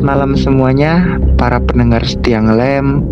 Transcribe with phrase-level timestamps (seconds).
[0.00, 0.92] Selamat malam semuanya,
[1.36, 3.04] para pendengar setia lem.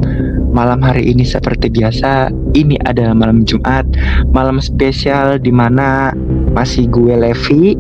[0.57, 3.85] Malam hari ini seperti biasa, ini adalah malam Jumat,
[4.33, 6.17] malam spesial di mana
[6.57, 7.77] masih gue Levi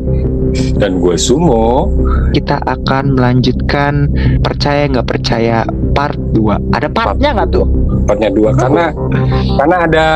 [0.76, 1.88] dan gue Sumo.
[2.36, 4.12] Kita akan melanjutkan
[4.44, 5.64] percaya nggak percaya
[5.96, 7.64] part 2 Ada partnya nggak tuh?
[8.04, 8.92] Partnya dua karena
[9.56, 10.06] karena ada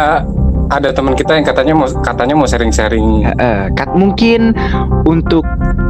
[0.68, 3.26] ada teman kita yang katanya mau katanya mau sharing-sharing.
[3.34, 4.54] Eh, kat- mungkin
[5.02, 5.42] untuk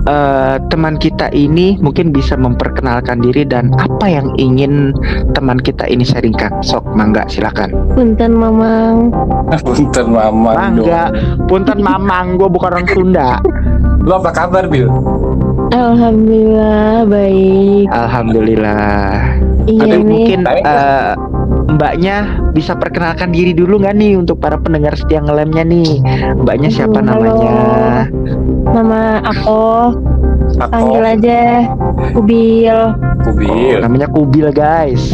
[0.05, 4.95] eh, teman kita ini mungkin bisa memperkenalkan diri dan apa yang ingin
[5.33, 6.63] teman kita ini sharingkan.
[6.63, 7.75] Sok, mangga silakan.
[7.93, 9.13] Punten Mamang.
[9.53, 10.51] Punten mama.
[10.57, 11.13] Mangga,
[11.45, 13.29] punten mamang, gue bukan orang Sunda.
[14.07, 14.89] Lu apa kabar, Bil?
[15.73, 17.87] Alhamdulillah baik.
[17.89, 19.21] Alhamdulillah.
[19.65, 20.03] Iya Tapi nih.
[20.03, 21.13] mungkin eh,
[21.69, 22.17] mbaknya
[22.53, 25.91] bisa perkenalkan diri dulu nggak nih untuk para pendengar setia ngelemnya nih.
[26.39, 27.23] Mbaknya siapa Halo.
[27.23, 27.55] namanya?
[28.73, 29.63] Nama aku
[30.59, 31.41] panggil aja
[32.13, 32.77] Kubil.
[33.23, 33.79] Kubil.
[33.79, 35.13] Namanya Kubil guys.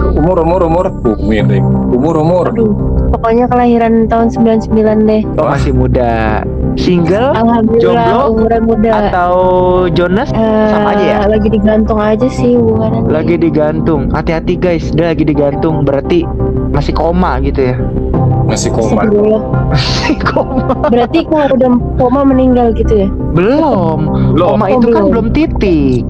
[0.00, 1.44] Umur umur umur Kubil.
[1.46, 1.62] deh.
[1.92, 2.46] Umur umur.
[2.54, 2.72] Aduh,
[3.10, 5.22] pokoknya kelahiran tahun 99 deh.
[5.36, 6.44] Oh, masih muda.
[6.78, 7.34] Single
[7.82, 8.38] Jomblo?
[8.62, 9.10] muda.
[9.10, 9.32] atau
[9.90, 10.30] Jonas?
[10.30, 11.18] Eh, sama aja ya?
[11.26, 13.10] Lagi digantung aja sih hubungannya.
[13.10, 14.08] Lagi digantung.
[14.14, 15.82] Hati-hati guys, dia lagi digantung.
[15.82, 16.22] Berarti
[16.70, 17.76] masih koma gitu ya.
[18.48, 19.04] Masih koma.
[19.68, 20.72] Masih koma.
[20.88, 21.70] Berarti kalau udah
[22.00, 23.08] koma meninggal gitu ya?
[23.36, 24.32] Belum.
[24.32, 24.48] Belum.
[24.56, 25.10] Koma Oh, itu kan belum.
[25.12, 26.02] belum titik.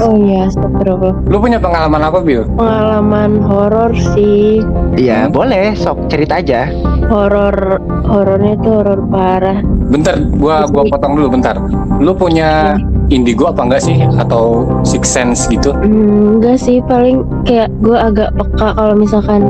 [0.00, 1.14] Oh iya, astagfirullah.
[1.28, 2.48] Lu punya pengalaman apa, Bil?
[2.56, 4.64] Pengalaman horor sih.
[4.96, 5.76] Iya, boleh.
[5.76, 6.68] Sok cerita aja.
[7.06, 7.78] Horor
[8.08, 9.60] horornya tuh horor parah.
[9.84, 11.56] Bentar, gua gua potong dulu bentar.
[12.00, 12.80] Lu punya
[13.12, 15.76] indigo apa enggak sih atau six sense gitu?
[15.76, 19.42] Hmm, enggak sih paling kayak gue agak peka kalau misalkan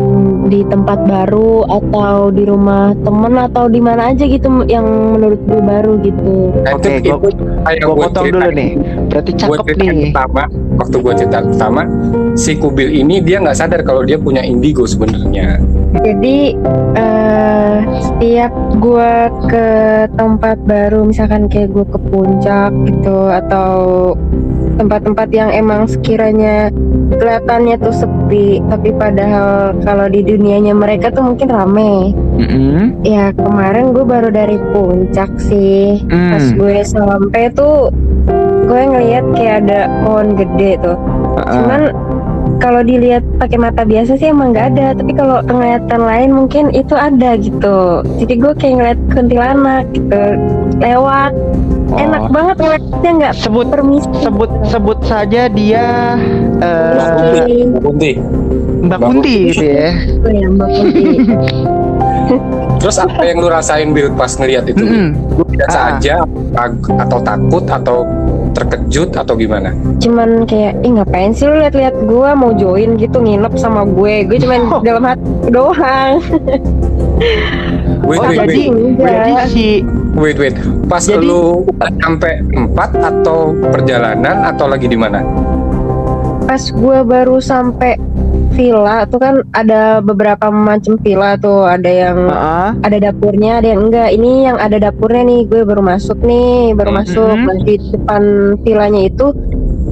[0.50, 4.84] di tempat baru atau di rumah temen atau di mana aja gitu yang
[5.14, 6.50] menurut gue baru gitu.
[6.66, 7.30] Nah, Oke, itu, gua-
[7.64, 8.70] kayak Gue gua potong dulu nih.
[9.08, 10.12] Berarti Gua cakep yang nih.
[10.12, 10.42] pertama,
[10.78, 11.82] waktu gua cerita pertama,
[12.36, 15.58] si Kubil ini dia nggak sadar kalau dia punya indigo sebenarnya.
[16.04, 16.58] Jadi
[16.98, 18.52] eh setiap
[18.82, 19.12] gue
[19.46, 19.68] ke
[20.18, 24.12] tempat baru misalkan kayak gue ke puncak gitu atau
[24.74, 26.70] tempat-tempat yang emang sekiranya
[27.14, 33.00] kelihatannya tuh sepi tapi padahal kalau di dunianya mereka tuh mungkin rame Mm-mm.
[33.02, 36.30] Ya kemarin gue baru dari puncak sih Hmm.
[36.34, 37.90] Pas gue sampai tuh
[38.64, 41.52] Gue ngeliat kayak ada pohon gede tuh Uh-uh.
[41.52, 41.82] Cuman
[42.62, 46.94] kalau dilihat pakai mata biasa sih emang nggak ada Tapi kalau penglihatan lain mungkin itu
[46.94, 50.22] ada gitu Jadi gue kayak ngeliat kuntilanak gitu
[50.78, 51.32] Lewat
[51.94, 52.00] Oh.
[52.00, 56.18] Enak banget ngeliatnya nggak Sebut permisi sebut sebut saja dia
[56.58, 57.70] eh, Rizky.
[57.78, 58.12] Kunti.
[58.84, 59.88] Mbak Kunti gitu ya.
[60.26, 61.04] Oh ya Mbak Kunti
[62.76, 64.80] Terus apa yang lu rasain Bil pas ngeliat itu?
[64.80, 65.08] Mm-mm.
[65.32, 65.90] Lu biasa Ah.
[65.94, 66.14] aja
[66.98, 67.98] atau takut atau
[68.52, 69.74] terkejut atau gimana?
[69.98, 74.38] cuman kayak ih ngapain sih lu lihat-lihat gue mau join gitu nginep sama gue gue
[74.38, 76.22] cuman dalam hati doang
[78.04, 79.66] Wait, Oh wait, jadi wait, jadi si
[80.14, 80.54] wait, wait.
[80.84, 81.64] Pas Jadi- lu
[81.98, 85.24] sampai empat atau perjalanan atau lagi di mana?
[86.44, 87.96] pas gue baru sampai
[88.54, 92.68] villa tuh kan ada beberapa macam villa tuh ada yang Heeh.
[92.82, 96.90] ada dapurnya ada yang enggak ini yang ada dapurnya nih gue baru masuk nih baru
[96.90, 96.96] Mhm.
[96.96, 98.22] masuk Nah, di depan
[98.62, 99.26] villanya itu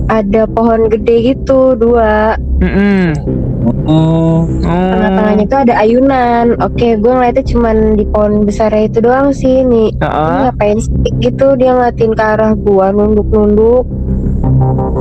[0.06, 3.10] ada pohon gede gitu dua Mm-mm.
[3.82, 4.46] Hmm.
[4.62, 9.90] tengah-tengahnya itu ada ayunan oke gue ngeliatnya cuman di pohon besarnya itu doang sih nih.
[9.98, 13.82] Ini ngapain sih gitu dia ngeliatin ke arah gua nunduk-nunduk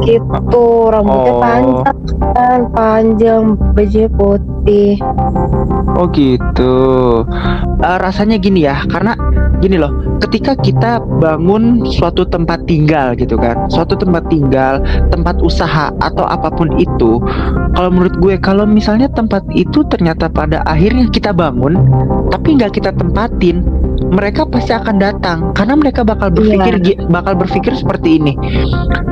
[0.02, 1.42] gitu rambutnya Oh.
[1.42, 2.00] panjang
[2.34, 3.44] kan panjang
[3.76, 4.98] bajunya putih
[5.98, 6.76] Oh gitu.
[7.82, 9.18] Eh, rasanya gini ya, karena
[9.60, 9.92] gini loh,
[10.24, 14.80] ketika kita bangun suatu tempat tinggal gitu kan, suatu tempat tinggal,
[15.12, 17.20] tempat usaha atau apa pun itu,
[17.76, 21.76] kalau menurut gue kalau misalnya tempat itu ternyata pada akhirnya kita bangun,
[22.30, 23.66] tapi nggak kita tempatin,
[24.12, 28.34] mereka pasti akan datang karena mereka bakal berpikir gi- bakal berpikir seperti ini.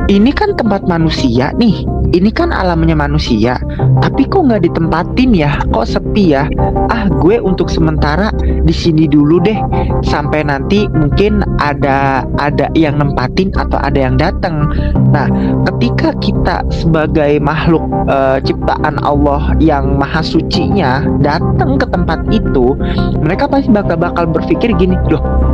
[0.09, 1.85] Ini kan tempat manusia nih.
[2.09, 3.61] Ini kan alamnya manusia.
[4.01, 5.61] Tapi kok nggak ditempatin ya?
[5.69, 6.49] Kok sepi ya?
[6.89, 9.53] Ah, gue untuk sementara di sini dulu deh
[10.01, 14.73] sampai nanti mungkin ada ada yang nempatin atau ada yang datang.
[15.13, 15.29] Nah,
[15.69, 22.73] ketika kita sebagai makhluk eh, ciptaan Allah yang maha sucinya datang ke tempat itu,
[23.21, 25.48] mereka pasti bakal bakal berpikir gini, loh, oh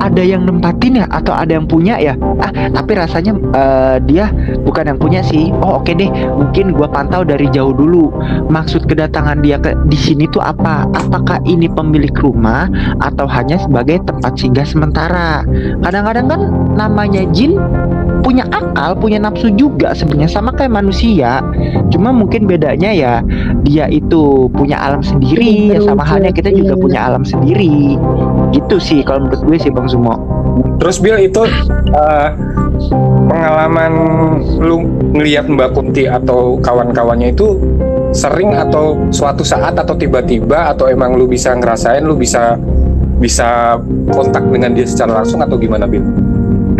[0.00, 2.16] ada yang nempatin ya atau ada yang punya ya?
[2.40, 4.32] Ah, tapi rasanya eh, dia
[4.64, 5.52] bukan yang punya sih.
[5.60, 8.10] Oh oke deh, mungkin gua pantau dari jauh dulu.
[8.48, 10.88] Maksud kedatangan dia ke di sini tuh apa?
[10.96, 12.66] Apakah ini pemilik rumah
[13.04, 15.44] atau hanya sebagai tempat singgah sementara?
[15.84, 16.40] Kadang-kadang kan
[16.74, 17.60] namanya jin
[18.20, 21.40] punya akal, punya nafsu juga sebenarnya sama kayak manusia.
[21.88, 23.14] Cuma mungkin bedanya ya
[23.64, 26.82] dia itu punya alam sendiri ya sama halnya kita juga Iya.
[26.82, 27.96] punya alam sendiri.
[28.50, 30.14] Gitu sih kalau menurut gue sih Bang Sumo.
[30.80, 31.44] Terus Bill itu
[31.94, 32.28] eh,
[33.30, 33.92] pengalaman
[34.58, 34.82] lu
[35.14, 37.56] ngelihat Mbak Kunti atau kawan-kawannya itu
[38.10, 42.58] sering atau suatu saat atau tiba-tiba atau emang lu bisa ngerasain lu bisa
[43.20, 43.78] bisa
[44.10, 46.02] kontak dengan dia secara langsung atau gimana Bill?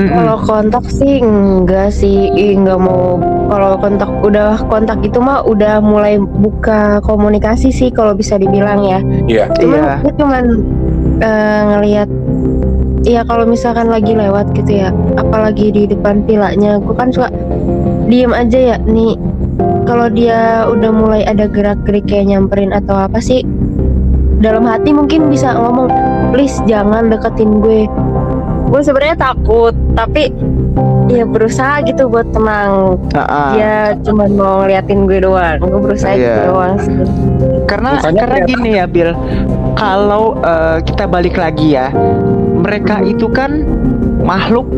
[0.00, 0.08] Mm-mm.
[0.16, 3.20] Kalau kontak sih enggak sih, Ih, enggak mau.
[3.52, 8.98] Kalau kontak udah kontak itu mah udah mulai buka komunikasi sih kalau bisa dibilang ya.
[9.28, 9.44] Iya.
[9.60, 9.92] Cuman Iya.
[10.00, 10.44] gue cuman
[11.20, 12.08] eh, ngelihat
[13.00, 17.32] ya kalau misalkan lagi lewat gitu ya, apalagi di depan vilanya, gue kan suka
[18.08, 19.16] diem aja ya nih.
[19.88, 23.42] Kalau dia udah mulai ada gerak-gerik kayak nyamperin atau apa sih,
[24.40, 25.90] dalam hati mungkin bisa ngomong,
[26.30, 27.90] please jangan deketin gue.
[28.70, 30.30] Gue sebenarnya takut, tapi
[31.10, 33.02] ya berusaha gitu buat tenang.
[33.18, 33.50] Ah-ah.
[33.58, 33.74] Dia
[34.06, 35.58] cuma mau ngeliatin gue doang.
[35.58, 36.22] Gue berusaha Iya.
[36.22, 36.94] gitu doang sih.
[37.66, 39.10] Karena Bukannya karena gini ya Bill,
[39.80, 41.88] kalau eh, kita balik lagi ya,
[42.60, 43.64] mereka itu kan
[44.22, 44.68] makhluk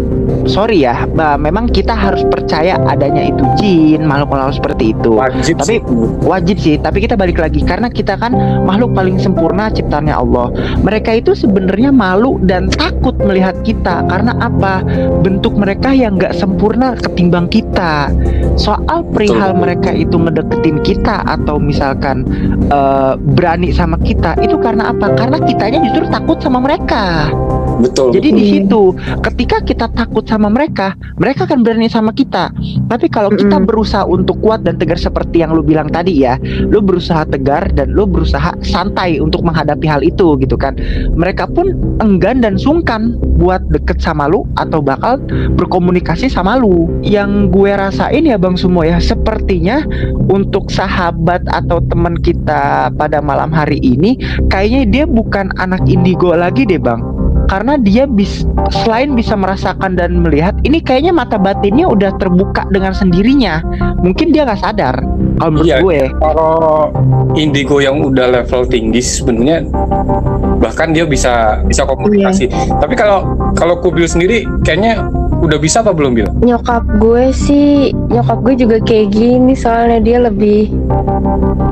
[0.46, 5.10] sorry ya, bah, memang kita harus percaya adanya itu jin, makhluk-makhluk seperti itu.
[5.18, 5.80] Wajib Tapi sih.
[6.24, 8.34] wajib sih, tapi kita balik lagi karena kita kan
[8.66, 10.50] makhluk paling sempurna ciptaannya Allah.
[10.82, 14.82] Mereka itu sebenarnya malu dan takut melihat kita karena apa?
[15.22, 18.10] Bentuk mereka yang nggak sempurna ketimbang kita.
[18.58, 19.62] Soal perihal Betul.
[19.62, 22.26] mereka itu ngedeketin kita atau misalkan
[22.68, 25.14] eh, berani sama kita itu karena apa?
[25.14, 27.30] Karena kitanya justru takut sama mereka.
[27.82, 28.14] Betul.
[28.14, 28.94] Jadi di situ
[29.26, 32.54] ketika kita takut sama mereka, mereka akan berani sama kita.
[32.86, 33.68] Tapi kalau kita Mm-mm.
[33.68, 36.38] berusaha untuk kuat dan tegar seperti yang lu bilang tadi ya,
[36.70, 40.78] lu berusaha tegar dan lu berusaha santai untuk menghadapi hal itu gitu kan.
[41.18, 45.18] Mereka pun enggan dan sungkan buat deket sama lu atau bakal
[45.58, 46.86] berkomunikasi sama lu.
[47.02, 49.82] Yang gue rasain ya Bang Sumo ya, sepertinya
[50.30, 54.16] untuk sahabat atau teman kita pada malam hari ini
[54.48, 57.11] kayaknya dia bukan anak indigo lagi deh Bang
[57.52, 62.96] karena dia bis selain bisa merasakan dan melihat ini kayaknya mata batinnya udah terbuka dengan
[62.96, 63.60] sendirinya
[64.00, 64.96] mungkin dia nggak sadar
[65.36, 65.78] kalau menurut Iya.
[65.84, 66.56] gue Kalau
[67.36, 69.68] indigo yang udah level tinggi sebenarnya
[70.62, 72.46] bahkan dia bisa bisa komunikasi.
[72.78, 73.26] Tapi kalau
[73.58, 75.02] kalau Kubil sendiri kayaknya
[75.42, 76.30] udah bisa apa belum Bil?
[76.46, 80.70] nyokap gue sih nyokap gue juga kayak gini soalnya dia lebih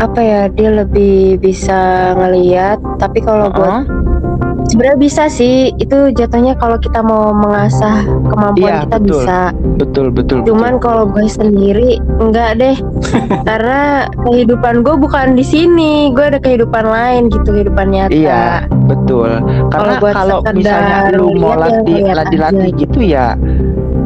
[0.03, 4.50] apa ya dia lebih bisa ngeliat tapi kalau buat Heeh.
[4.71, 9.11] Sebenarnya bisa sih itu jatuhnya kalau kita mau mengasah kemampuan Iya, kita betul.
[9.11, 9.39] bisa
[9.77, 12.77] betul betul cuman kalau gue sendiri enggak deh
[13.49, 13.83] karena
[14.23, 18.45] kehidupan gue bukan di sini gue ada kehidupan lain gitu kehidupan nyata Iya,
[18.87, 19.43] betul.
[19.71, 22.69] Karena kalau misalnya lu mau lihat ya latih aja.
[22.75, 23.27] gitu ya,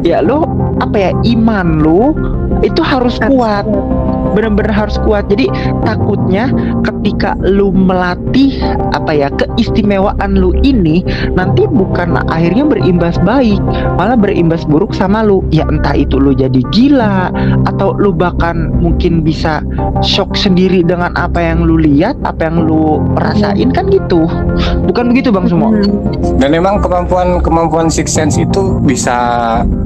[0.01, 0.41] ya lu
[0.79, 2.13] apa ya iman lu
[2.61, 3.65] itu harus kuat,
[4.35, 5.31] bener-bener harus kuat.
[5.31, 5.47] Jadi
[5.87, 6.51] takutnya
[6.83, 8.59] ketika lu melatih
[8.91, 11.01] apa ya keistimewaan lu ini
[11.33, 13.63] nanti bukan akhirnya berimbas baik,
[13.95, 15.41] malah berimbas buruk sama lu.
[15.55, 17.31] Ya entah itu lu jadi gila
[17.71, 19.63] atau lu bahkan mungkin bisa
[20.03, 24.27] shock sendiri dengan apa yang lu lihat, apa yang lu rasain kan gitu.
[24.85, 25.71] Bukan begitu Bang Sumo?
[25.71, 26.37] Hmm.
[26.37, 29.15] Dan memang kemampuan kemampuan six sense itu bisa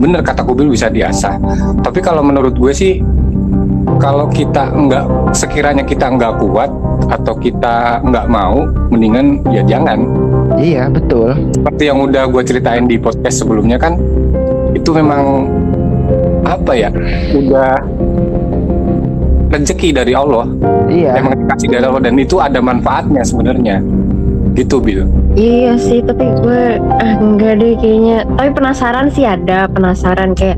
[0.01, 1.38] bener kata Kubil bisa diasah.
[1.86, 3.03] Tapi kalau menurut gue sih
[4.00, 6.72] kalau kita nggak sekiranya kita nggak kuat
[7.12, 10.08] atau kita nggak mau, mendingan ya jangan.
[10.56, 11.36] Iya, betul.
[11.53, 14.00] Seperti yang udah gue ceritain di podcast sebelumnya kan,
[14.72, 15.51] itu memang
[16.48, 16.89] apa ya,
[17.36, 17.75] udah
[19.51, 20.48] rezeki dari Allah,
[20.88, 21.20] Iya.
[21.20, 23.84] memang dikasih dari Allah dan itu ada manfaatnya sebenarnya.
[24.58, 25.06] Gitu Bil.
[25.38, 28.25] Iya sih, tapi gue ah, enggak deh kayaknya.
[28.34, 30.58] Tapi penasaran sih ada, penasaran kayak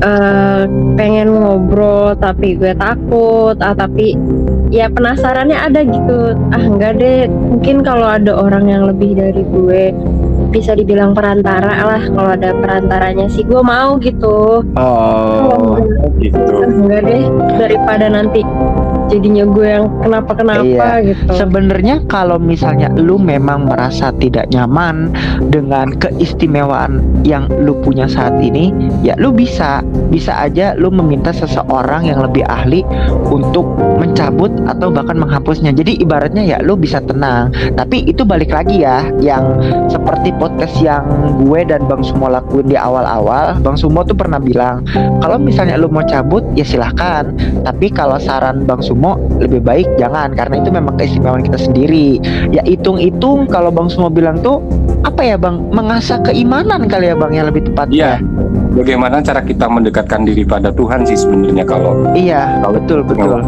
[0.00, 0.64] eh
[0.96, 4.16] pengen ngobrol tapi gue takut, ah tapi
[4.72, 6.34] ya penasarannya ada gitu.
[6.54, 7.28] Ah enggak deh.
[7.28, 9.92] Mungkin kalau ada orang yang lebih dari gue
[10.50, 12.02] bisa dibilang perantara lah.
[12.08, 14.64] Kalau ada perantaranya sih gue mau gitu.
[14.78, 15.76] Oh.
[16.16, 16.38] gitu.
[16.38, 17.22] Ah, enggak deh.
[17.60, 18.40] Daripada nanti
[19.10, 25.10] jadinya gue yang kenapa kenapa gitu Sebenarnya kalau misalnya lu memang merasa tidak nyaman
[25.50, 28.70] dengan keistimewaan yang lu punya saat ini,
[29.02, 32.86] ya lu bisa bisa aja lu meminta seseorang yang lebih ahli
[33.32, 33.66] untuk
[33.98, 35.72] mencabut atau bahkan menghapusnya.
[35.72, 37.50] Jadi ibaratnya ya lu bisa tenang.
[37.74, 39.58] Tapi itu balik lagi ya yang
[39.90, 41.02] seperti podcast yang
[41.40, 44.84] gue dan Bang Sumo lakuin di awal-awal, Bang Sumo tuh pernah bilang,
[45.24, 47.32] kalau misalnya lu mau cabut ya silahkan.
[47.64, 48.99] Tapi kalau saran Bang Sumo
[49.38, 52.20] lebih baik jangan karena itu memang keistimewaan kita sendiri.
[52.48, 54.60] Ya hitung-hitung kalau Bang Sumo bilang tuh
[55.00, 57.88] apa ya Bang mengasah keimanan kali ya Bang yang lebih tepat.
[57.90, 58.20] Iya.
[58.70, 63.42] bagaimana cara kita mendekatkan diri pada Tuhan sih sebenarnya kalau Iya, betul betul.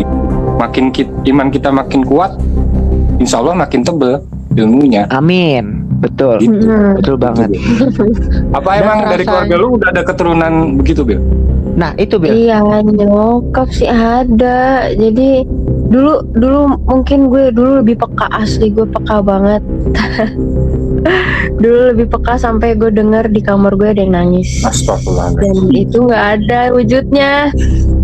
[0.57, 2.35] makin ki- iman kita makin kuat
[3.17, 4.19] insya Allah makin tebel
[4.53, 5.87] ilmunya Amin.
[5.97, 6.43] Betul.
[6.43, 6.67] gitu.
[6.99, 7.55] Betul banget.
[8.51, 11.23] apa Dan emang dari rasanya- keluarga lu udah ada keturunan begitu Bil?
[11.83, 12.31] Nah, itu Bil.
[12.31, 14.87] Iya nyokap sih ada.
[14.95, 15.43] Jadi
[15.91, 19.63] dulu dulu mungkin gue dulu lebih peka asli gue peka banget.
[21.59, 24.63] Dulu lebih peka sampai gue denger di kamar gue ada yang nangis.
[25.35, 27.51] Dan itu nggak ada wujudnya.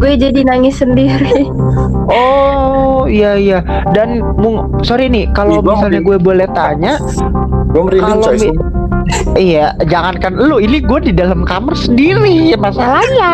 [0.03, 1.47] Gue jadi nangis sendiri.
[2.09, 3.61] Oh, iya iya.
[3.93, 6.97] Dan mung sorry nih kalau Bang, misalnya gue boleh tanya,
[7.69, 8.49] gue merinding coy
[9.39, 13.31] Iya, jangankan lu, ini gue di dalam kamar sendiri masalahnya.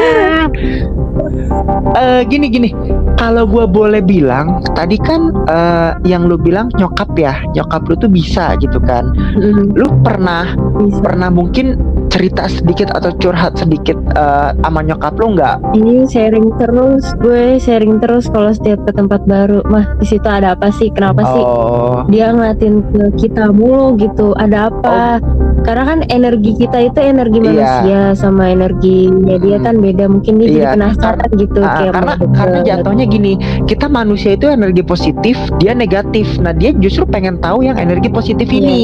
[1.95, 2.71] Eh gini gini,
[3.17, 8.11] kalau gue boleh bilang, tadi kan eh, yang lu bilang nyokap ya, nyokap lu tuh
[8.11, 9.15] bisa gitu kan.
[9.39, 11.01] Mm, Lu pernah bisa.
[11.01, 11.79] pernah mungkin
[12.15, 15.75] cerita sedikit atau curhat sedikit eh, sama nyokap lu nggak?
[15.75, 20.55] Ini sharing terus gue sharing terus kalau setiap ke tempat baru mah di situ ada
[20.55, 25.19] apa sih kenapa sih Oh, dia ngeliatin ke kita mulu gitu ada apa
[25.61, 27.49] karena kan energi kita itu energi Iya.
[27.49, 29.65] manusia sama energinya dia Hmm.
[29.65, 30.55] kan beda mungkin dia Iya.
[30.55, 33.33] jadi penasaran gitu Ah, kayak karena karena jatuhnya gini
[33.65, 38.47] kita manusia itu energi positif dia negatif nah dia justru pengen tahu yang energi positif
[38.47, 38.61] Iya.
[38.61, 38.81] ini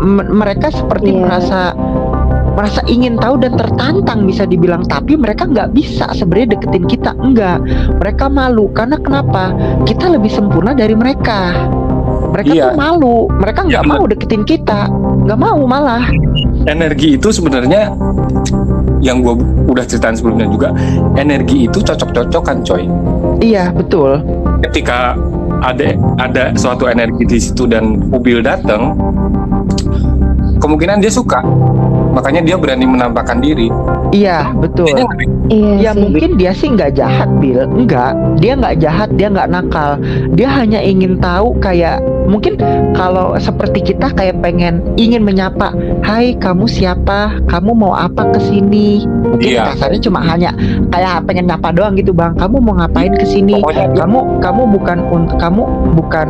[0.00, 1.18] M- mereka seperti Iya.
[1.18, 1.60] merasa
[2.60, 4.84] merasa ingin tahu dan tertantang bisa dibilang.
[4.84, 7.16] Tapi mereka nggak bisa sebenarnya deketin kita.
[7.16, 7.64] Enggak
[7.96, 8.68] mereka malu.
[8.76, 9.56] Karena kenapa?
[9.88, 11.56] Kita lebih sempurna dari mereka.
[12.36, 12.64] Mereka Iya.
[12.68, 13.16] tuh malu.
[13.32, 14.92] Mereka nggak Iya, mau deketin kita.
[15.24, 16.04] Nggak mau malah.
[16.68, 17.96] Energi itu sebenarnya
[19.00, 19.32] yang gue
[19.64, 20.76] udah ceritain sebelumnya juga
[21.16, 22.84] energi itu cocok-cocokan coy.
[23.40, 24.20] Iya betul.
[24.60, 25.16] Ketika
[25.64, 28.92] ada ada suatu energi di situ dan mobil datang
[30.60, 31.40] kemungkinan dia suka
[32.20, 33.72] makanya dia berani menampakkan diri.
[34.12, 34.92] Iya betul.
[35.50, 35.98] Iya Ya sih.
[35.98, 39.98] mungkin dia sih nggak jahat Bill Enggak Dia nggak jahat Dia nggak nakal.
[40.30, 41.98] Dia hanya ingin tahu kayak
[42.30, 42.54] Mungkin
[42.94, 45.74] kalau seperti kita kayak pengen Ingin menyapa
[46.06, 47.42] Hai kamu siapa?
[47.50, 49.74] Kamu mau apa ke sini Mungkin Iya.
[49.74, 50.54] kasarnya cuma hanya
[50.94, 54.98] Kayak pengen nyapa doang gitu bang Kamu mau ngapain ke sini pokoknya kamu kamu bukan
[55.10, 55.62] un- kamu
[55.98, 56.28] bukan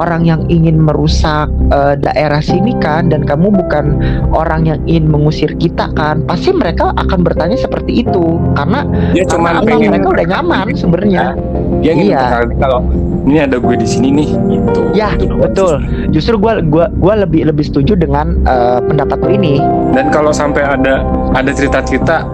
[0.00, 3.12] orang yang ingin merusak eh, daerah sini kan?
[3.12, 4.00] Dan kamu bukan
[4.32, 8.84] orang yang ingin mengusir kita kan pasti mereka akan bertanya seperti itu karena
[9.16, 11.32] dia cuma pengen mereka udah nyaman sebenarnya
[11.80, 12.44] dia ingin Iya.
[12.60, 12.84] kalau
[13.24, 15.74] ini ada gue di sini nih gitu Ya, Itu doang betul.
[15.80, 16.12] sih.
[16.12, 19.56] justru gua gua gua lebih lebih setuju dengan eh, pendapat lo ini
[19.96, 21.00] dan kalau sampai ada
[21.32, 22.28] ada cerita-cerita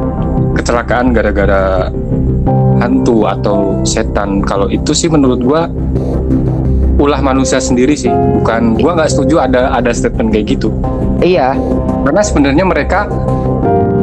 [0.53, 1.95] kecelakaan gara-gara
[2.77, 5.71] hantu atau setan kalau itu sih menurut gua
[7.01, 8.13] ulah manusia sendiri sih.
[8.13, 10.69] Bukan gua nggak setuju ada ada statement kayak gitu.
[11.25, 11.57] Iya.
[12.05, 13.09] Karena sebenarnya mereka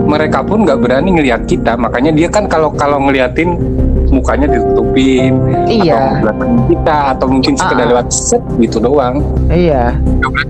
[0.08, 1.78] mereka pun nggak berani ngelihat kita.
[1.78, 3.54] Makanya dia kan kalau kalau ngeliatin
[4.10, 5.34] mukanya ditutupin
[5.68, 5.96] iya.
[5.96, 7.90] atau belakang kita atau mungkin sekedar Ah.
[7.94, 9.22] lewat set gitu doang.
[9.52, 9.96] Iya.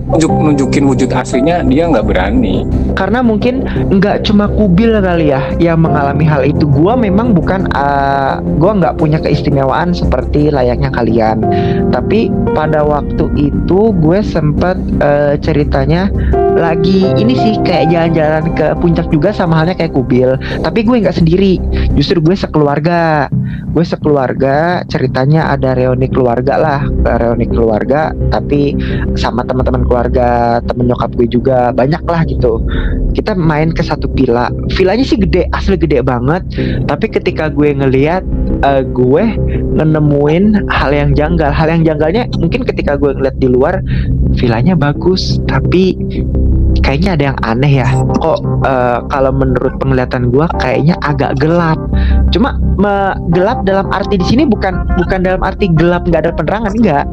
[0.08, 2.64] Nunjuk nunjukin wujud aslinya dia nggak berani.
[2.96, 6.64] Karena mungkin nggak cuma kubil kali ya yang mengalami hal itu.
[6.64, 11.44] Gua memang bukan uh, gua nggak punya keistimewaan seperti layaknya kalian.
[11.92, 16.10] Tapi pada waktu itu gue sempat uh, ceritanya
[16.58, 20.34] lagi ini sih kayak jalan-jalan ke puncak juga sama halnya kayak kubil.
[20.60, 21.62] Tapi gue nggak sendiri.
[21.94, 23.30] Justru gue sekeluarga.
[23.72, 26.80] Gue sekeluarga ceritanya ada reuni keluarga lah.
[27.04, 28.74] Reuni keluarga tapi
[29.14, 31.70] sama teman-teman keluarga temen nyokap gue juga.
[31.70, 32.60] Banyak lah gitu.
[33.14, 34.50] Kita main ke satu villa.
[34.74, 36.42] Villanya sih gede asli gede banget.
[36.84, 38.26] Tapi ketika gue ngeliat
[38.66, 39.24] eh, gue
[39.78, 41.54] nemuin hal yang janggal.
[41.54, 43.80] Hal yang janggalnya mungkin ketika gue ngeliat di luar
[44.34, 45.38] villanya bagus.
[45.46, 45.94] Tapi
[46.88, 47.88] kayaknya ada yang aneh ya.
[48.24, 51.76] Kok eh, kalau menurut penglihatan gue kayaknya agak gelap.
[52.32, 56.72] Cuma me- gelap dalam arti di sini bukan bukan dalam arti gelap nggak ada penerangan
[56.72, 57.04] enggak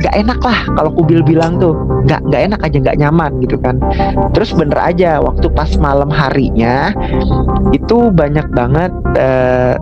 [0.00, 1.72] nggak enak lah kalau kubil bilang tuh.
[2.04, 3.80] Nggak nggak enak aja nggak nyaman gitu kan.
[4.36, 6.92] Terus bener aja waktu pas malam harinya
[7.72, 9.80] itu banyak banget eh,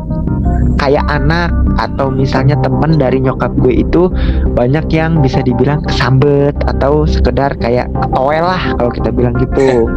[0.79, 4.11] kayak anak atau misalnya temen dari nyokap gue itu
[4.55, 9.89] banyak yang bisa dibilang kesambet atau sekedar kayak ketoel lah kalau kita bilang gitu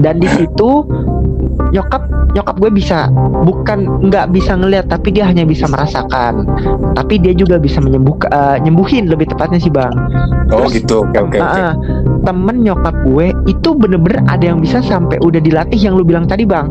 [0.00, 0.84] dan di situ
[1.74, 2.02] nyokap
[2.34, 3.10] nyokap gue bisa
[3.46, 6.46] bukan nggak bisa ngelihat tapi dia hanya bisa merasakan
[6.94, 9.94] tapi dia juga bisa menyembuh eh, nyembuhin lebih tepatnya sih bang
[10.52, 11.08] Oh Terus, gitu.
[11.08, 11.56] Oke oke oke.
[11.56, 11.74] Ah, ah.
[12.24, 16.44] temen nyokap gue itu bener-bener ada yang bisa sampai udah dilatih yang lu bilang tadi
[16.44, 16.68] bang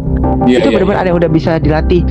[0.50, 0.76] Iya itu iya.
[0.78, 2.02] benar-benar ada yang udah bisa dilatih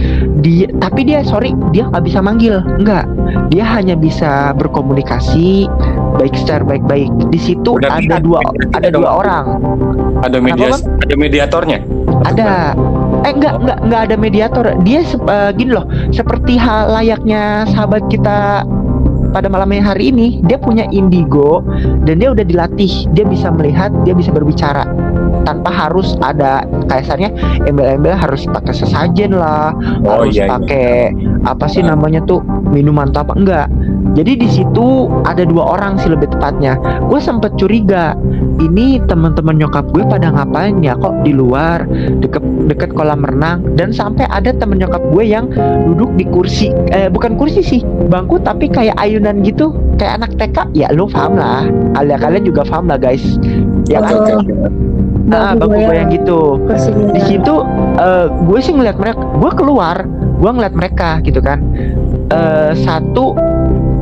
[0.42, 3.06] dia tapi dia sorry dia nggak bisa manggil enggak
[3.50, 5.66] dia hanya bisa berkomunikasi
[6.16, 7.10] baik secara baik-baik.
[7.32, 8.40] Di situ Berarti ada dua
[8.76, 9.46] ada dua orang.
[10.22, 11.78] Ada media ada mediatornya.
[12.22, 12.76] ada.
[13.22, 14.64] Eh enggak enggak enggak ada mediator.
[14.86, 15.86] Dia eh, gini loh.
[16.14, 18.66] Seperti hal layaknya sahabat kita
[19.32, 21.64] pada malam hari ini dia punya indigo
[22.04, 23.08] dan dia udah dilatih.
[23.16, 24.84] Dia bisa melihat dia bisa berbicara
[25.42, 27.34] tanpa harus ada kasarnya
[27.66, 29.74] embel-embel harus pakai sesajen lah.
[30.06, 30.46] Oh harus iya.
[30.46, 30.52] iya.
[30.54, 30.90] pakai
[31.42, 32.44] apa sih namanya tuh?
[32.70, 33.34] Minuman atau apa?
[33.34, 33.66] Enggak
[34.12, 36.76] jadi di situ ada dua orang sih lebih tepatnya.
[37.08, 38.12] Gue sempet curiga
[38.60, 41.88] ini teman-teman nyokap gue pada ngapain ya kok di luar
[42.20, 43.64] deket deket kolam renang.
[43.72, 45.48] Dan sampai ada temen nyokap gue yang
[45.88, 47.80] duduk di kursi eh bukan kursi sih
[48.12, 51.64] bangku tapi kayak ayunan gitu kayak anak TK ya lu paham lah.
[51.96, 53.24] Kalian kalian juga paham lah guys.
[53.88, 54.44] Ya kan?
[54.44, 54.54] Oke.
[55.22, 56.60] nah bangku goyang gitu.
[57.16, 57.54] di situ
[57.96, 59.96] eh, gue sih ngeliat mereka gue keluar
[60.36, 61.64] gue ngeliat mereka gitu kan.
[62.28, 63.51] Eh, satu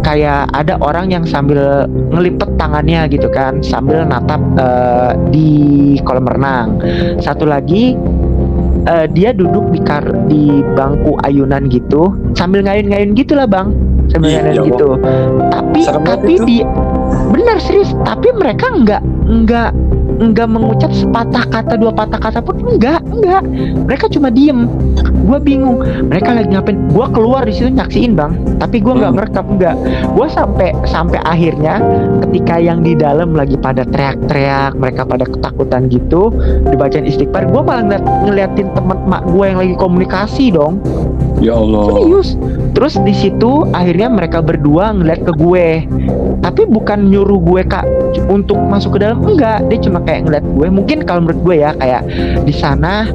[0.00, 5.50] kayak ada orang yang sambil ngelipet tangannya gitu kan sambil natap eh, di
[6.04, 6.80] kolam renang.
[7.20, 7.96] Satu lagi
[8.88, 13.72] eh, dia duduk di kar di bangku ayunan gitu sambil ngayun-ngayun gitulah bang.
[14.10, 14.88] Sambil Iya, ngayun ya gitu.
[15.54, 16.58] Tapi Serem tapi di
[17.30, 19.70] benar serius tapi mereka nggak nggak
[20.20, 23.40] nggak mengucap sepatah kata dua patah kata pun enggak enggak
[23.88, 24.68] mereka cuma diem.
[25.20, 25.80] Gue bingung.
[25.80, 26.76] Mereka lagi ngapain?
[26.90, 28.32] Gue keluar di situ nyaksiin bang.
[28.60, 29.18] Tapi gue nggak Hmm.
[29.20, 29.76] ngerekam enggak
[30.10, 31.80] gue sampai sampai akhirnya
[32.26, 36.28] ketika yang di dalam lagi pada teriak-teriak mereka pada ketakutan gitu
[36.68, 40.82] dibacain istighfar gue malah ngeliat, ngeliatin temen mak gue yang lagi komunikasi dong.
[41.40, 41.88] Ya Allah.
[41.88, 42.36] serius.
[42.76, 45.88] Terus di situ akhirnya mereka berdua ngeliat ke gue.
[46.40, 47.84] Tapi bukan nyuruh gue kak
[48.28, 49.64] untuk masuk ke dalam enggak.
[49.72, 52.02] Dia cuma kayak ngeliat gue mungkin kalau menurut gue ya kayak
[52.42, 53.06] di sana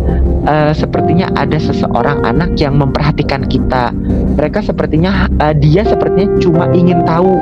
[0.47, 3.91] eh, sepertinya ada seseorang anak yang memperhatikan kita.
[4.39, 7.35] Mereka sepertinya eh, dia sepertinya cuma ingin tahu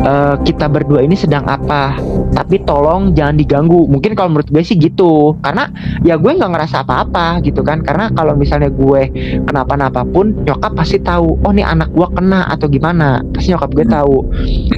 [0.00, 1.96] eh, kita berdua ini sedang apa?
[2.30, 3.84] Tapi tolong jangan diganggu.
[3.86, 5.36] Mungkin kalau menurut gue sih gitu.
[5.42, 5.68] Karena
[6.02, 7.82] ya gue nggak ngerasa apa-apa gitu kan.
[7.82, 9.10] Karena kalau misalnya gue
[9.44, 13.20] kenapa-napa pun nyokap pasti tahu oh nih anak gua kena atau gimana?
[13.34, 14.16] Pasti nyokap gue tahu.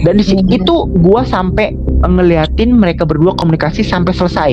[0.02, 4.50] Dan di situ itu gua sampai ngeliatin mereka berdua komunikasi sampai selesai.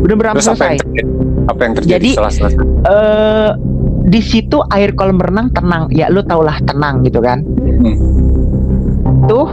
[0.00, 0.74] Bener-bener Terus apa selesai.
[0.80, 1.08] yang?
[1.44, 2.58] Apa yang terjadi Jadi- setelah selesai?
[2.84, 3.50] eh
[4.04, 5.88] di situ air kolam renang tenang.
[5.92, 7.40] Ya lu tau lah tenang gitu kan.
[7.84, 8.13] Hmm.
[9.34, 9.50] Tuh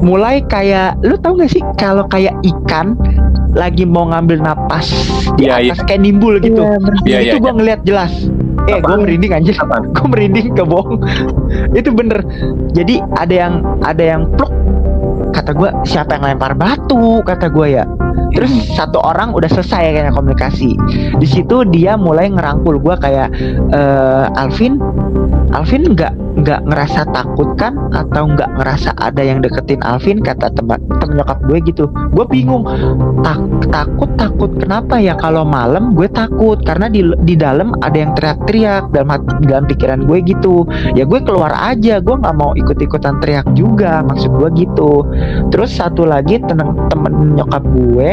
[0.00, 2.94] mulai kayak lu tau gak sih kalau kayak ikan
[3.50, 4.86] lagi mau ngambil napas
[5.34, 8.12] di Iya, atas kayak nimbul gitu Iya, ber- Iya, itu iya, gua ngeliat jelas.
[8.70, 9.58] Eh gue merinding anjir.
[9.90, 11.02] Gue merinding ke bohong
[11.78, 12.22] itu bener.
[12.70, 14.54] Jadi ada yang ada yang pluk
[15.34, 17.18] kata gue siapa yang lempar batu?
[17.26, 17.84] kata gue ya.
[18.30, 20.78] Terus satu orang udah selesai kayaknya komunikasi.
[21.18, 23.34] Di situ dia mulai ngerangkul gue kayak
[23.74, 24.78] eh Alvin
[25.50, 27.74] Alvin nggak nggak ngerasa takut kan?
[27.90, 30.22] Atau nggak ngerasa ada yang deketin Alvin?
[30.22, 31.90] Kata teman temen nyokap gue gitu.
[32.14, 32.62] Gue bingung.
[33.26, 33.40] Tak,
[33.74, 34.50] takut takut.
[34.62, 36.62] Kenapa ya kalau malam gue takut?
[36.62, 38.94] Karena di di dalam ada yang teriak-teriak.
[38.94, 39.10] Dalam
[39.42, 40.64] dalam pikiran gue gitu.
[40.94, 41.98] Ya gue keluar aja.
[41.98, 44.06] Gue nggak mau ikut-ikutan teriak juga.
[44.06, 45.02] Maksud gue gitu.
[45.50, 48.10] Terus satu lagi temen temen nyokap gue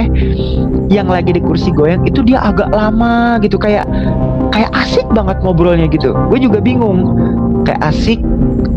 [0.90, 3.62] yang lagi di kursi goyang itu dia agak lama gitu.
[3.62, 3.86] Kayak
[4.50, 6.18] kayak asik banget ngobrolnya gitu.
[6.34, 7.27] Gue juga bingung
[7.68, 8.24] kayak asik.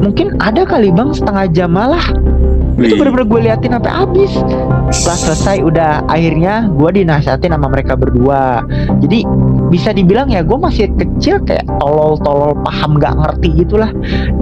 [0.02, 2.02] Mungkin ada kali bang setengah jam malah.
[2.80, 4.32] Itu bener-bener gue liatin sampai habis.
[4.88, 8.64] Setelah selesai udah akhirnya gue dinasihatin sama mereka berdua.
[9.04, 9.28] Jadi
[9.70, 13.92] bisa dibilang ya gue masih kecil kayak tolol-tolol paham gak ngerti gitulah.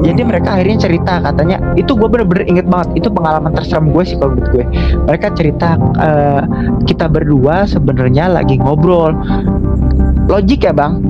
[0.06, 1.58] Jadi mereka akhirnya cerita katanya.
[1.74, 3.02] Itu gue bener-bener inget banget.
[3.02, 4.64] Itu pengalaman terserem gue sih kalau menurut gue.
[5.10, 6.42] Mereka cerita eh,
[6.86, 9.18] kita berdua sebenarnya lagi ngobrol
[10.28, 11.00] logik ya bang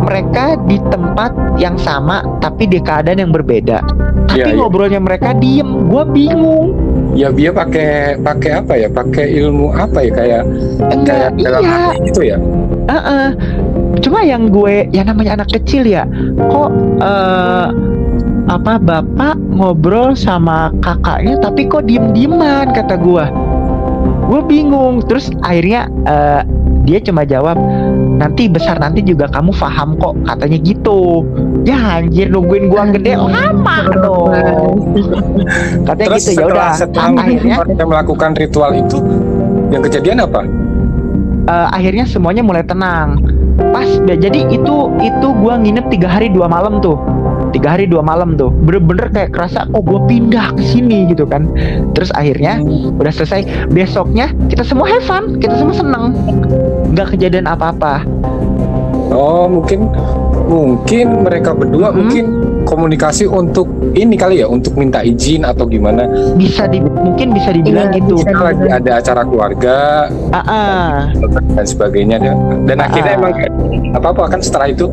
[0.00, 3.82] mereka di tempat yang sama tapi di keadaan yang berbeda
[4.30, 4.56] tapi iya.
[4.56, 8.88] ngobrolnya mereka diem gue bingung ya dia pakai pakai apa ya?
[8.90, 10.12] Pakai ilmu apa ya?
[10.14, 10.42] Kayak
[10.94, 12.36] enggak kayak dalam iya hati gitu ya?
[12.90, 13.28] Heeh.
[14.02, 16.08] cuma yang gue yang namanya anak kecil ya
[16.50, 17.66] kok eh,
[18.50, 23.24] apa bapak ngobrol sama kakaknya tapi kok diem dieman kata gue
[24.26, 26.42] gue bingung terus akhirnya eh,
[26.84, 27.60] dia cuma jawab
[28.16, 30.14] nanti besar nanti juga kamu paham kok.
[30.24, 31.24] Katanya gitu.
[31.68, 34.96] Ya anjir nungguin gua gede lama dong.
[35.88, 37.56] Katanya Terus gitu ya udah setelah akhirnya?
[37.84, 38.98] melakukan ritual itu,
[39.72, 40.42] yang kejadian apa?
[41.50, 43.20] eh, akhirnya semuanya mulai tenang.
[43.70, 46.96] Pas jadi itu itu gua nginep tiga hari dua malam tuh
[47.50, 51.50] tiga hari dua malam tuh bener-bener kayak kerasa oh gue pindah ke sini gitu kan
[51.92, 52.62] terus akhirnya
[52.94, 56.14] udah selesai besoknya kita semua have fun kita semua seneng
[56.88, 58.02] nggak kejadian apa-apa
[59.10, 59.90] Oh mungkin
[60.46, 61.96] mungkin mereka berdua Mhm.
[61.96, 62.24] mungkin
[62.62, 66.06] komunikasi untuk ini kali ya untuk minta izin atau gimana?
[66.34, 68.30] bisa di mungkin bisa dibilang Iya, gitu bisa.
[68.30, 70.90] Lagi ada acara keluarga ah ah.
[71.50, 73.18] dan sebagainya dan, dan akhirnya Ah.
[73.18, 73.32] emang
[73.90, 74.86] apa apa kan setelah itu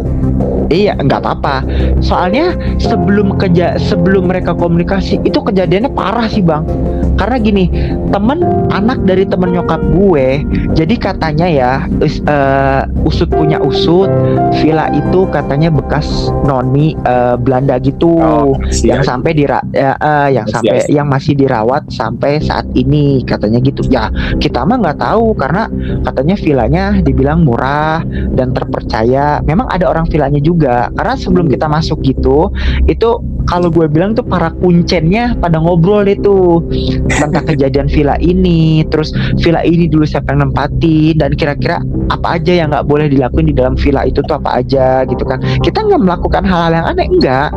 [0.68, 1.56] Iya, nggak apa-apa.
[2.04, 6.68] Soalnya sebelum keja sebelum mereka komunikasi itu kejadiannya parah sih bang.
[7.18, 7.66] Karena gini,
[8.14, 10.46] temen anak dari temen nyokap gue,
[10.78, 14.06] jadi katanya ya us- eh, usut punya usut,
[14.62, 16.06] villa itu katanya bekas
[16.46, 18.22] noni eh, Belanda gitu,
[18.86, 19.08] yang siap.
[19.08, 20.94] sampai dira ya, eh, yang Siap, sampai siap.
[20.94, 23.82] yang masih dirawat sampai saat ini katanya gitu.
[23.90, 25.66] Ya kita mah nggak tahu karena
[26.06, 28.06] katanya villanya dibilang murah
[28.38, 29.42] dan terpercaya.
[29.42, 30.57] Memang ada orang villanya juga.
[30.66, 32.50] Karena sebelum kita masuk gitu,
[32.90, 33.10] itu
[33.48, 36.60] kalau gue bilang tuh para kuncennya pada ngobrol itu
[37.08, 41.80] tentang kejadian villa ini, terus villa ini dulu siapa yang nempatin dan kira-kira
[42.12, 45.40] apa aja yang nggak boleh dilakuin di dalam villa itu tuh apa aja gitu kan.
[45.64, 47.50] Kita nggak melakukan hal-hal yang aneh enggak.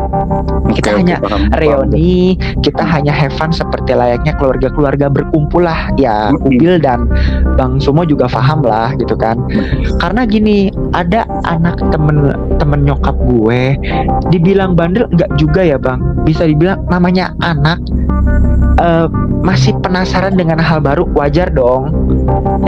[0.70, 1.58] Kita oke, hanya paham, paham.
[1.58, 5.90] reuni, kita hanya have fun seperti layaknya keluarga-keluarga berkumpul lah.
[5.98, 6.46] Ya, Mm-mm.
[6.46, 7.10] Ubil dan
[7.58, 9.42] Bang Sumo juga paham lah gitu kan.
[9.98, 13.76] Karena gini, ada anak temen temen nyokap gue,
[14.31, 16.00] dibilang bandel enggak juga ya bang.
[16.26, 17.81] Bisa dibilang namanya anak
[18.81, 19.07] eh,
[19.40, 21.92] masih penasaran dengan hal baru, wajar dong,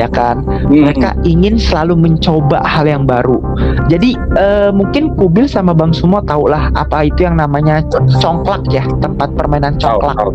[0.01, 0.41] ya kan?
[0.45, 0.73] Hmm.
[0.73, 3.41] mereka ingin selalu mencoba hal yang baru.
[3.93, 7.85] Jadi eh, mungkin Kubil sama Bang Sumo tahu lah apa itu yang namanya
[8.21, 10.17] congklak ya, tempat permainan congklak.
[10.17, 10.33] tahu.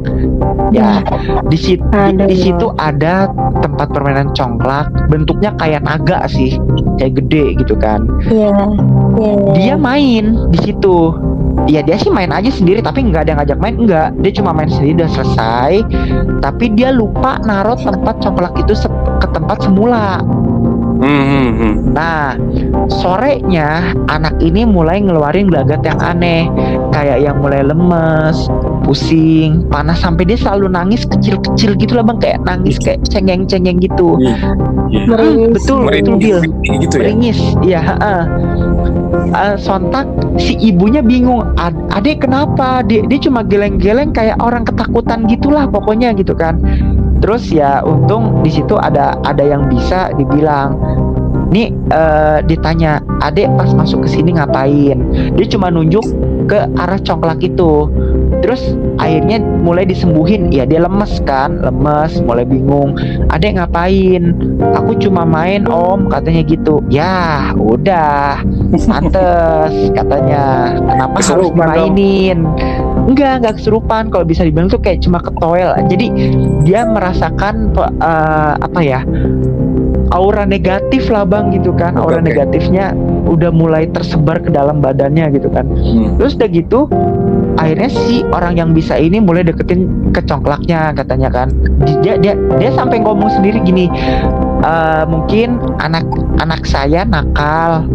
[0.75, 0.99] Ya,
[1.47, 2.43] di situ di, di ya.
[2.51, 3.31] situ ada
[3.63, 6.59] tempat permainan congklak, bentuknya kayak naga sih,
[6.99, 8.05] kayak gede gitu kan.
[8.27, 8.53] Iya.
[9.17, 9.35] Iya.
[9.55, 11.13] Dia main di situ.
[11.67, 14.55] Ya dia sih main aja sendiri tapi nggak ada yang ngajak main enggak dia cuma
[14.55, 15.71] main sendiri udah selesai
[16.39, 18.71] tapi dia lupa naruh tempat congklak itu
[19.19, 20.23] ke tempat semula
[20.97, 21.73] Hmm, hmm, hmm.
[21.93, 22.33] Nah,
[22.89, 26.49] sorenya anak ini mulai ngeluarin gelagat yang aneh,
[26.89, 28.49] kayak yang mulai lemes,
[28.81, 34.17] pusing, panas sampai dia selalu nangis kecil-kecil gitu lah bang, kayak nangis kayak cengeng-cengeng gitu.
[34.17, 34.35] Iya.
[35.05, 35.53] Meringis.
[35.53, 36.39] Betul, betul Merinding Bil.
[36.81, 37.01] gitu ya.
[37.05, 37.79] Meringis, iya.
[37.83, 38.23] heeh.
[39.27, 40.07] Eh, sontak
[40.39, 42.81] si ibunya bingung, "Ad- adek kenapa?
[42.87, 46.57] Dia, dia cuma geleng-geleng kayak orang ketakutan gitulah pokoknya gitu kan.
[47.17, 50.77] Terus ya untung di situ ada ada yang bisa dibilang.
[51.47, 54.99] Nih eh, ditanya adek pas masuk ke sini ngapain?
[55.33, 56.03] Dia cuma nunjuk
[56.47, 57.87] ke arah congklak itu
[58.41, 60.49] terus akhirnya mulai disembuhin.
[60.53, 62.97] Ya dia lemes kan lemes mulai bingung.
[63.33, 64.33] Adek ngapain?
[64.77, 66.81] Aku cuma main om katanya gitu.
[66.91, 68.41] Ya udah.
[68.87, 70.75] Pantes katanya.
[70.77, 72.47] Kenapa harus dimainin?
[73.07, 74.09] Enggak enggak kesurupan.
[74.11, 75.75] Kalau bisa dibilang tuh kayak cuma ketoel.
[75.87, 76.07] Jadi
[76.67, 79.01] dia merasakan eh, apa ya
[80.15, 81.99] aura negatif lah bang gitu kan.
[81.99, 82.27] Aura oke.
[82.31, 82.95] negatifnya
[83.27, 85.67] udah mulai tersebar ke dalam badannya gitu kan.
[85.67, 86.15] Hmm.
[86.15, 86.79] terus udah gitu
[87.57, 91.51] akhirnya si orang yang bisa ini mulai deketin ke congklaknya katanya kan.
[92.01, 93.91] Dia dia dia sampai ngomong sendiri gini
[94.59, 96.03] "Eh, mungkin anak
[96.37, 97.85] anak saya nakal.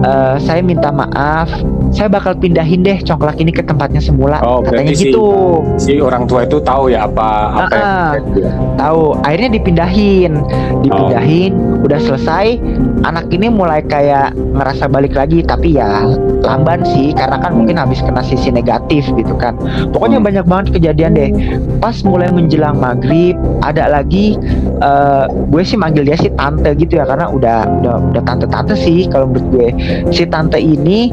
[0.00, 1.48] Eh, saya minta maaf.
[1.90, 5.26] Saya bakal pindahin deh congklak ini ke tempatnya semula Oh, katanya si- gitu.
[5.74, 7.28] Si orang tua itu tahu ya apa
[7.58, 8.10] apa yang ah.
[8.14, 8.50] terjadi ya?
[8.78, 9.02] tahu.
[9.20, 10.32] Akhirnya dipindahin.
[10.80, 11.52] Dipindahin.
[11.82, 12.62] Udah selesai.
[13.02, 15.42] Anak ini mulai kayak ngerasa balik lagi.
[15.42, 16.06] Tapi ya
[16.40, 17.10] lamban sih.
[17.10, 19.58] Karena kan mungkin habis kena sisi negatif gitu kan.
[19.90, 20.28] Pokoknya Hmm.
[20.30, 21.30] banyak banget kejadian deh.
[21.76, 24.38] Pas mulai menjelang maghrib ada lagi
[24.80, 28.74] eh, gue sih manggil dia sih tante gitu ya karena udah udah udah tante tante
[28.74, 29.68] sih kalau menurut gue.
[30.10, 31.06] Si tante ini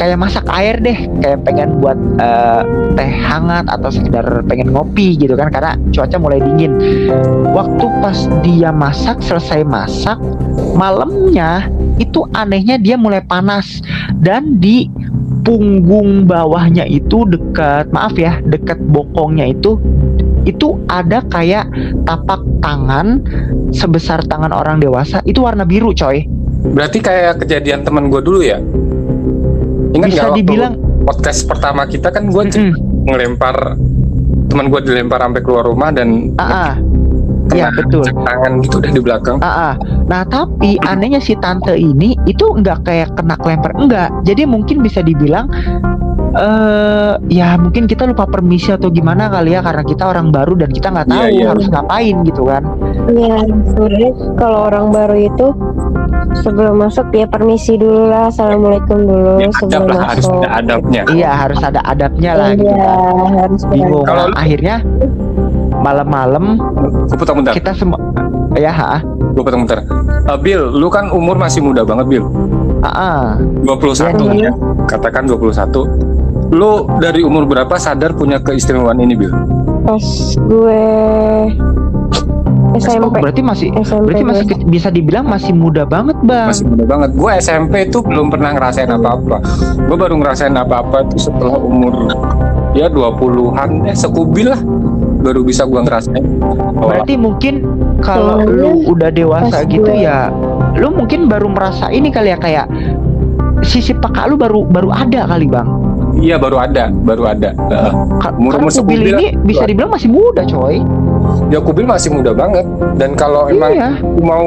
[0.00, 2.64] kayak masak air deh kayak pengen buat eh,
[2.96, 6.72] teh hangat atau sekedar pengen ngopi gitu kan karena cuaca mulai dingin.
[7.52, 10.16] Waktu pas dia masak selesai masak
[10.72, 11.68] malamnya
[12.00, 13.84] itu anehnya dia mulai panas.
[14.16, 14.88] Dan di
[15.44, 19.76] punggung bawahnya itu dekat maaf ya dekat bokongnya itu
[20.48, 21.68] itu ada kayak
[22.08, 23.20] tapak tangan
[23.72, 26.24] sebesar tangan orang dewasa itu warna biru coy
[26.60, 28.60] Berarti kayak kejadian teman gue dulu ya.
[29.96, 30.74] Ingat Bisa waktu dibilang
[31.08, 32.72] podcast pertama kita kan gue Mm-mm.
[33.08, 33.80] ngelempar
[34.52, 36.74] teman gue dilempar sampai keluar rumah dan ah, ah.
[37.50, 38.06] Iya, betul.
[38.06, 39.36] tangan gitu udah di belakang.
[39.42, 39.74] Ah, ah.
[40.06, 44.12] Nah tapi anehnya si tante ini itu nggak kayak kena kelempar enggak.
[44.22, 45.50] Jadi mungkin bisa dibilang
[46.30, 50.70] eh ya mungkin kita lupa permisi atau gimana kali ya karena kita orang baru dan
[50.70, 51.46] kita nggak tahu iya.
[51.48, 52.62] harus ngapain gitu kan.
[53.06, 53.34] Iya,
[53.66, 55.46] sebenarnya kalau orang baru itu
[56.36, 60.38] sebelum masuk ya permisi dulu lah, assalamualaikum dulu Ya, sebelum lah harus masuk.
[60.38, 61.02] ada adabnya.
[61.10, 63.32] Iya harus ada adabnya lah gitu Iya, kan.
[63.36, 64.04] harus Bingung.
[64.04, 64.76] Kalau Nah, lu- akhirnya
[65.76, 66.44] malam-malam
[67.08, 67.52] Gue potong bentar.
[67.52, 67.98] kita semua
[68.54, 69.00] ya ah,
[69.32, 69.82] Gue potong bentar.
[70.28, 72.24] Eh, Bill, lu kan umur masih muda banget, Bill.
[72.80, 73.24] ah, ah.
[73.64, 74.46] 21 Iya.
[74.46, 74.52] ya.
[74.86, 75.86] Katakan 21.
[76.50, 79.32] Lu dari umur berapa sadar punya keistimewaan ini, Bill?
[79.80, 80.84] Pas gue
[82.70, 84.54] Oh, SMP, berarti masih SMP berarti masih gue.
[84.54, 86.46] ke- bisa dibilang masih muda banget bang.
[86.46, 87.10] Masih muda banget.
[87.12, 89.42] Gue SMP tuh belum pernah ngerasain apa-apa.
[89.80, 92.14] Gue baru ngerasain apa-apa tuh setelah umur
[92.70, 94.60] ya 20-an eh sekubil lah
[95.20, 96.22] baru bisa gue ngerasain.
[96.40, 97.66] Oh, Berarti mungkin
[97.98, 100.30] kalau lu udah dewasa pas gitu gue- ya,
[100.72, 102.70] lu mungkin baru merasa ini kali ya kayak
[103.60, 105.66] sisi peka lu baru baru ada kali bang.
[106.20, 107.50] Iya baru ada, baru ada.
[107.50, 107.92] Heeh.
[108.20, 109.20] Ka- Umur- kubil ini lah.
[109.42, 110.84] bisa dibilang masih muda coy.
[111.48, 112.64] ya kubil masih muda banget.
[112.94, 113.88] Dan kalau emang Iya.
[113.98, 114.46] lu mau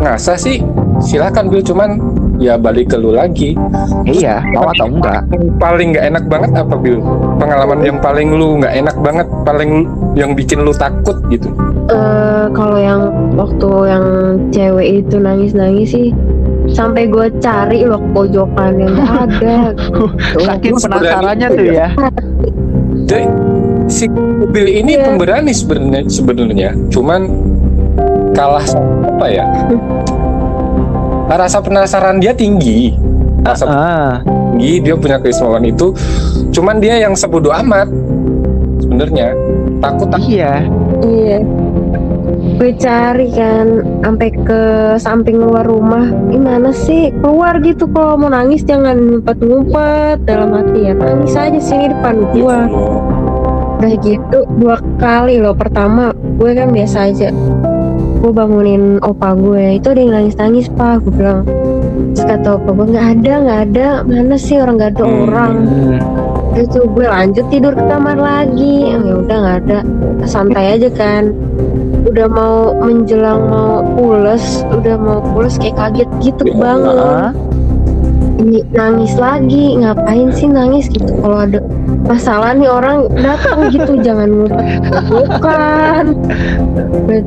[0.00, 0.62] ngasah sih
[0.98, 1.90] silakan Bill cuman
[2.38, 3.54] ya balik ke lu lagi.
[4.02, 5.22] Iya, mau atau enggak?
[5.58, 6.98] Paling nggak enak banget apa Bill?
[7.36, 9.70] Pengalaman yang paling lu nggak enak banget, paling
[10.14, 11.50] yang bikin lu takut gitu.
[11.84, 14.04] Eh, kalau yang waktu yang
[14.48, 16.08] cewek itu nangis-nangis sih
[16.72, 19.72] sampai gue cari loh pojokan yang ada.
[20.46, 21.72] Saking penasarannya itu tuh ya.
[21.72, 21.88] ya.
[23.06, 23.24] Jadi
[23.88, 24.04] si
[24.48, 25.04] Bill ini Iya.
[25.06, 27.20] pemberani sebenarnya sebenarnya, cuman
[28.32, 28.64] kalah
[29.06, 29.46] apa ya?
[31.28, 32.92] Rasa penasaran dia tinggi.
[33.42, 34.12] Rasa Ah,
[34.54, 35.90] tinggi, dia punya keistimewaan itu.
[36.52, 37.88] Cuman dia yang sebodoh amat
[38.78, 39.32] sebenarnya.
[39.80, 40.54] Takut takut Iya.
[42.54, 43.66] Gue cari kan
[44.02, 44.60] sampai ke
[44.98, 46.10] samping luar rumah.
[46.28, 50.94] Gimana sih keluar gitu kalau mau nangis jangan ngumpet-ngumpet dalam hati ya.
[50.98, 52.66] Nangis aja sini depan gua.
[53.78, 55.54] Udah gitu dua kali loh.
[55.54, 57.30] Pertama gue kan biasa aja.
[58.22, 61.02] Gue bangunin opa gue itu ada yang nangis-nangis pak.
[61.06, 61.42] Gue bilang.
[62.12, 63.88] Terus kata opa gue nggak ada nggak ada.
[64.06, 65.18] Mana sih orang nggak ada Hmm.
[65.26, 65.52] orang.
[66.52, 68.94] Tuh gue lanjut tidur ke kamar lagi.
[68.94, 69.78] Ya udah nggak ada.
[70.30, 71.34] Santai aja kan.
[72.12, 76.92] Udah mau menjelang mau pules, udah mau pules kayak kaget gitu Ya, bangun.
[77.00, 77.32] ah.
[78.36, 81.08] Ini nangis lagi, ngapain sih nangis gitu?
[81.24, 81.64] Kalau ada
[82.04, 86.04] masalah nih orang datang gitu, jangan ngumpet bukan.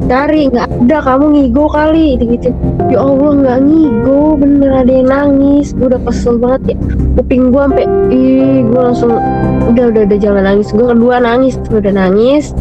[0.05, 2.53] Cari nggak ada, kamu ngigo kali gitu.
[2.85, 5.73] Ya Allah nggak ngigo, bener ada yang nangis.
[5.73, 6.77] Gue udah kesel banget ya.
[7.17, 9.17] Kuping gue sampai, ih gue langsung
[9.73, 10.69] udah udah udah jangan nangis.
[10.69, 12.53] Gue kedua nangis, gue udah nangis.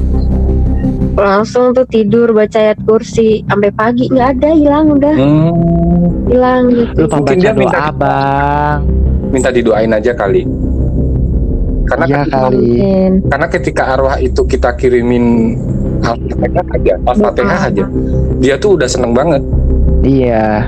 [1.15, 5.51] Langsung tuh tidur baca ayat kursi sampai pagi nggak ada hilang udah Hmm,
[6.27, 7.07] hilang gitu.
[7.07, 8.79] Mungkin baca dia doa minta- bang.
[9.31, 10.43] minta didoain aja kali.
[11.85, 12.67] Karena Iya ketika, kali.
[13.25, 15.55] Karena ketika arwah itu kita kirimin
[16.01, 17.85] al-fatihah aja, al-fatihah aja,
[18.39, 19.43] dia tuh udah seneng banget.
[20.01, 20.67] Iya.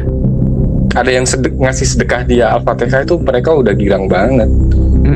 [0.92, 4.48] Ada yang sedek, ngasih sedekah dia al-fatihah itu mereka udah girang banget.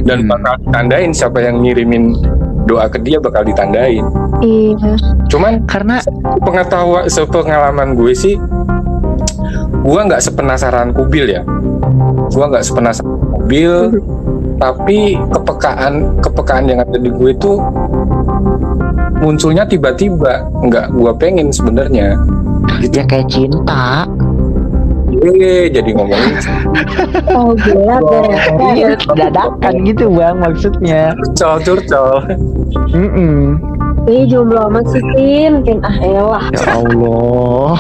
[0.00, 2.14] Dan bakal ditandain siapa yang ngirimin
[2.68, 4.04] doa ke dia bakal ditandain.
[4.40, 4.96] Iya.
[5.28, 6.00] Cuman karena
[6.44, 8.36] pengetahuan sepengalaman gue sih
[9.80, 11.42] gue nggak sepenasaran kubil ya
[12.30, 13.96] gue nggak sepenasaran kubil
[14.60, 17.56] tapi kepekaan kepekaan yang ada di gue itu
[19.24, 22.16] munculnya tiba-tiba nggak gue pengen sebenarnya
[22.92, 24.08] ya kayak cinta.
[25.22, 26.33] Eh jadi ngomongin
[27.37, 27.96] Oh gila
[28.72, 31.12] Iya, dadakan gitu bang maksudnya.
[31.14, 32.16] curcol curcol
[32.90, 33.61] Mm-mm.
[34.00, 37.76] Ini jomblo amat sih Tin Tin ah elah Ya Allah.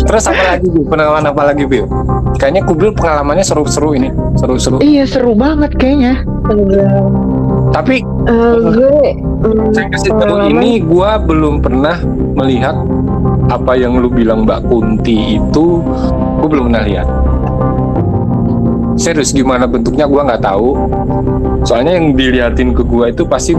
[0.00, 0.84] terus apa lagi Bu?
[0.84, 1.88] pengalaman apa lagi Bil?
[2.36, 6.20] kayaknya kubil pengalamannya seru-seru ini seru-seru Iya seru banget kayaknya.
[7.70, 11.96] tapi Eh, Gue mm, saya kasih tahu ini gua belum pernah
[12.34, 12.76] melihat
[13.48, 15.80] apa yang lu bilang Mbak Kunti itu
[16.38, 17.08] gua belum pernah lihat.
[19.00, 20.76] Serius gimana bentuknya gua nggak tahu.
[21.64, 23.56] Soalnya yang diliatin ke gua itu pasti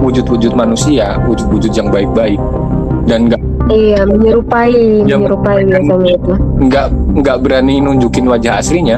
[0.00, 2.40] wujud-wujud manusia wujud-wujud yang baik-baik.
[3.06, 6.32] Dan nggak Iya menyerupai Ya, Menyerupai biasanya itu
[6.70, 6.86] nggak
[7.18, 8.96] nggak berani nunjukin wajah aslinya.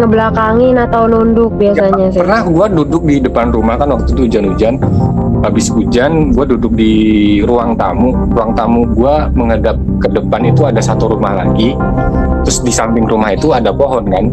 [0.00, 2.18] Ngebelakangin atau nunduk biasanya sih.
[2.18, 4.74] pernah gua duduk di depan rumah kan waktu itu hujan-hujan
[5.42, 6.92] habis hujan gue duduk di
[7.42, 11.74] ruang tamu ruang tamu gue menghadap ke depan itu ada satu rumah lagi
[12.42, 14.24] terus di samping rumah itu ada pohon kan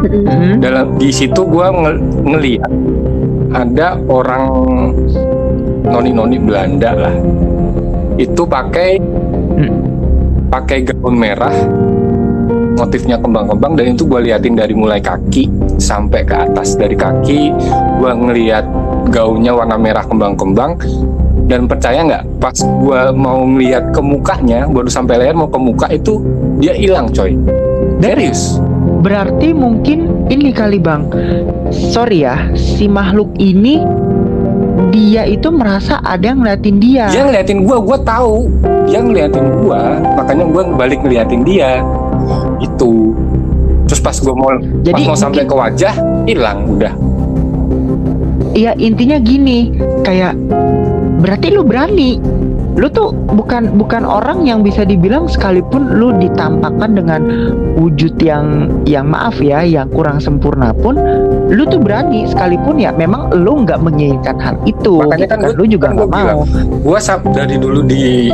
[0.00, 0.24] Mm-mm.
[0.26, 0.52] Mhm.
[0.58, 2.70] dalam di situ gue nge- ngeliat
[3.50, 4.44] ada orang
[5.82, 7.14] noni-noni Belanda lah
[8.16, 9.00] itu pakai
[9.50, 9.76] Hmm.
[10.48, 11.52] pakai gaun merah
[12.80, 16.80] motifnya kembang-kembang dan itu gue liatin dari mulai kaki sampai ke atas.
[16.80, 17.40] Dari kaki
[18.00, 18.64] gue ngeliat
[19.12, 20.80] gaunnya warna merah kembang-kembang.
[21.50, 25.90] Dan percaya nggak pas gue mau ngeliat ke mukanya baru sampai leher mau ke muka
[25.90, 26.22] itu
[26.62, 27.34] dia hilang coy.
[28.00, 28.62] Serius.
[29.02, 31.10] Berarti mungkin ini kali bang.
[31.70, 33.84] Sorry ya Si makhluk ini
[34.90, 37.06] Dia itu merasa ada yang ngeliatin dia.
[37.10, 38.50] Dia ngeliatin gua gua tahu.
[38.86, 41.82] Dia ngeliatin gua makanya gua balik ngeliatin dia
[42.62, 43.16] itu
[43.88, 44.48] terus pas gua mau
[44.86, 45.94] Jadi pas mau sampai ke wajah
[46.28, 46.94] hilang udah.
[48.50, 49.70] Iya intinya gini
[50.02, 50.34] Kayak
[51.20, 52.16] Berarti lu berani.
[52.80, 57.20] Lu tuh bukan bukan orang yang bisa dibilang sekalipun lu ditampakkan dengan
[57.76, 60.96] wujud yang yang maaf ya yang kurang sempurna pun
[61.52, 64.96] lu tuh berani sekalipun ya memang lu nggak menginginkan hal itu.
[64.96, 66.96] Makanya gitu kan gua- lu juga kan nggak gua mau.
[66.96, 68.32] sab- dari dulu di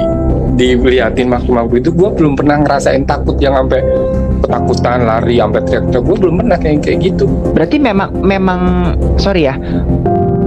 [0.54, 3.82] diliatin makhluk-makhluk itu gua belum pernah ngerasain takut yang sampai
[4.46, 6.02] ketakutan lari sampai teriak-teriak.
[6.06, 7.24] Gua belum pernah kayak kayak gitu.
[7.52, 8.60] Berarti memang memang
[9.18, 9.54] sorry ya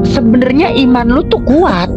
[0.10, 1.90] sebenarnya iman lu tuh kuat.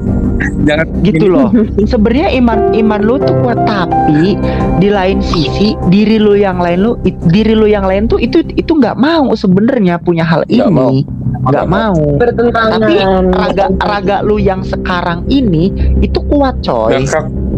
[0.62, 1.50] Jangan gitu loh.
[1.86, 4.36] Sebenarnya iman iman lu tuh kuat tapi
[4.78, 8.42] di lain sisi diri lu yang lain lu it- diri lu yang lain tuh itu
[8.54, 10.90] itu nggak mau sebenarnya punya hal mau.
[10.90, 11.06] ini.
[11.42, 11.98] nggak mau.
[12.18, 12.78] bertentangan.
[12.78, 12.94] Tapi
[13.34, 15.70] raga raga lu yang sekarang ini
[16.02, 17.02] itu kuat coy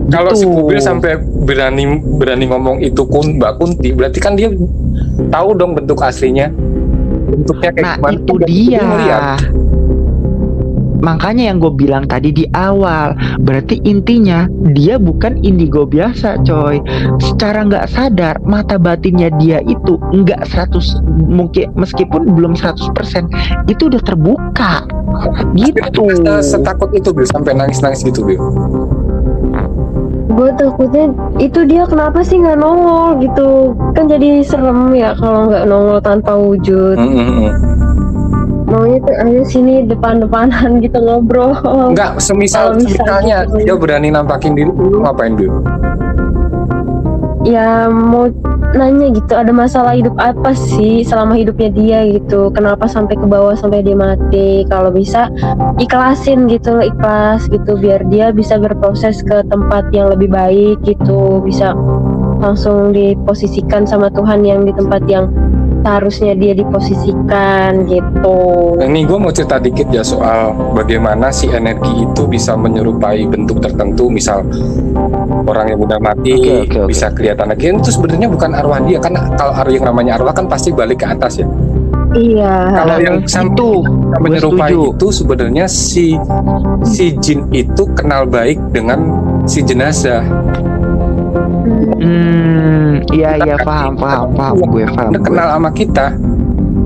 [0.07, 0.55] ka- kalau si Gitu.
[0.55, 4.53] Kubil sampai berani berani ngomong itu kun Mbak Kunti, berarti kan dia
[5.29, 6.49] tahu dong bentuk aslinya.
[7.25, 8.15] Bentuknya kayak nah gimana.
[8.15, 8.85] itu dia
[11.05, 13.13] makanya yang gue bilang tadi di awal
[13.45, 16.81] berarti intinya dia bukan indigo biasa coy
[17.21, 23.29] secara nggak sadar mata batinnya dia itu nggak 100 mungkin meskipun belum 100%
[23.69, 24.89] itu udah terbuka
[25.53, 28.41] gitu Se- Setakut itu Bil, sampai nangis-nangis gitu Bil.
[30.25, 31.05] Gue takutnya
[31.37, 33.49] itu dia kenapa sih nggak nongol gitu
[33.93, 37.53] kan jadi serem ya kalau nggak nongol tanpa wujud Mm,
[38.65, 41.53] maunya tuh ayo sini depan-depanan gitu ngobrol
[41.93, 43.63] Enggak, semisal misalnya gitu.
[43.63, 45.53] dia berani nampakin diri, lu ngapain Bil?
[47.45, 48.33] Ya mau
[48.75, 52.51] nanya gitu ada masalah hidup apa sih selama hidupnya dia gitu?
[52.51, 54.67] Kenapa sampai ke bawah sampai dia mati?
[54.67, 55.31] Kalau bisa
[55.79, 61.39] ikhlasin gitu ikhlas gitu biar dia bisa berproses ke tempat yang lebih baik gitu.
[61.45, 61.77] Bisa
[62.43, 65.31] langsung diposisikan sama Tuhan yang di tempat yang
[65.85, 68.41] seharusnya dia diposisikan gitu
[68.81, 73.63] Nah, ini gue mau cerita dikit ya soal bagaimana si energi itu bisa menyerupai bentuk
[73.63, 74.43] tertentu, misal
[75.45, 76.89] orang yang udah mati Oke, oke, oke.
[76.91, 77.71] bisa kelihatan lagi.
[77.71, 81.07] Itu sebenarnya bukan arwah dia, karena kalau arwah yang namanya arwah kan pasti balik ke
[81.07, 81.47] atas ya.
[82.15, 86.07] iya Kalau yang itu gue menyerupai setuju itu sebenarnya si
[86.87, 89.01] si jin itu kenal baik dengan
[89.47, 90.23] si jenazah.
[91.99, 96.07] Hmm iya iya paham paham paham gue paham kenal sama kita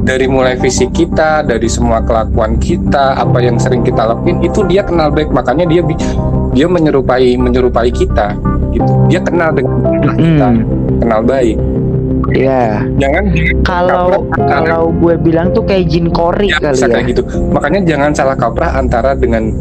[0.09, 4.81] dari mulai fisik kita, dari semua kelakuan kita, apa yang sering kita lakuin itu dia
[4.81, 5.29] kenal baik.
[5.29, 5.85] Makanya dia
[6.57, 8.33] dia menyerupai menyerupai kita
[8.73, 8.89] gitu.
[9.13, 9.77] Dia kenal dengan
[10.17, 10.65] kita, Hmm,
[11.05, 11.61] kenal baik.
[12.33, 12.89] Iya.
[12.97, 13.25] Jangan
[13.69, 16.93] Kalau kalau gue bilang tuh kayak jin kori ya, kali bisa ya.
[16.97, 17.23] kayak gitu.
[17.53, 19.53] Makanya jangan salah kaprah antara dengan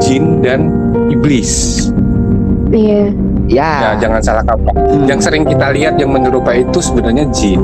[0.00, 0.72] jin dan
[1.12, 1.84] iblis.
[2.70, 3.10] iya
[3.50, 3.70] Ya.
[3.82, 4.70] Ya, jangan salah kaprah.
[4.78, 7.58] Hmm, Yang sering kita lihat yang menyerupai itu sebenarnya jin.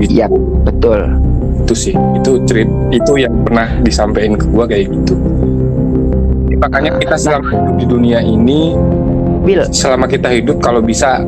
[0.00, 0.16] Gitu.
[0.16, 0.26] Iya,
[0.64, 1.00] betul.
[1.60, 5.14] itu sih itu cerit itu yang pernah disampaikan ke gua kayak gitu
[6.58, 8.74] makanya kita selama hidup di dunia ini
[9.40, 11.22] Bil, selama kita hidup kalau bisa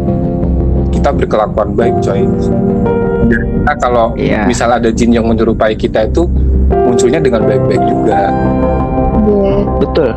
[0.90, 2.27] kita berkelakuan baik coy
[3.31, 4.42] Dan kita kalau Iya.
[4.44, 6.27] misal ada jin yang menyerupai kita itu
[6.75, 8.35] munculnya dengan baik-baik juga
[9.22, 10.11] iya betul.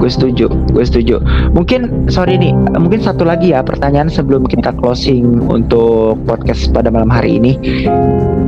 [0.00, 1.20] Gue setuju, gue setuju.
[1.52, 7.12] Mungkin sorry nih, mungkin satu lagi ya pertanyaan sebelum kita closing untuk podcast pada malam
[7.12, 7.60] hari ini.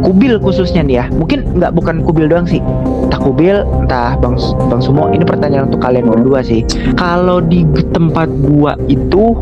[0.00, 2.58] Kubil khususnya nih ya, mungkin nggak bukan kubil doang sih.
[3.06, 5.12] Entah kubil, entah bang bang Sumo.
[5.12, 6.64] Ini pertanyaan untuk kalian berdua sih.
[6.96, 7.62] Kalau di
[7.92, 9.36] tempat gua itu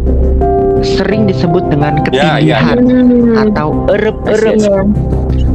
[0.83, 4.57] sering disebut dengan Ya, ya, ketindihan Hmm, atau erep-erep.
[4.59, 4.83] iya.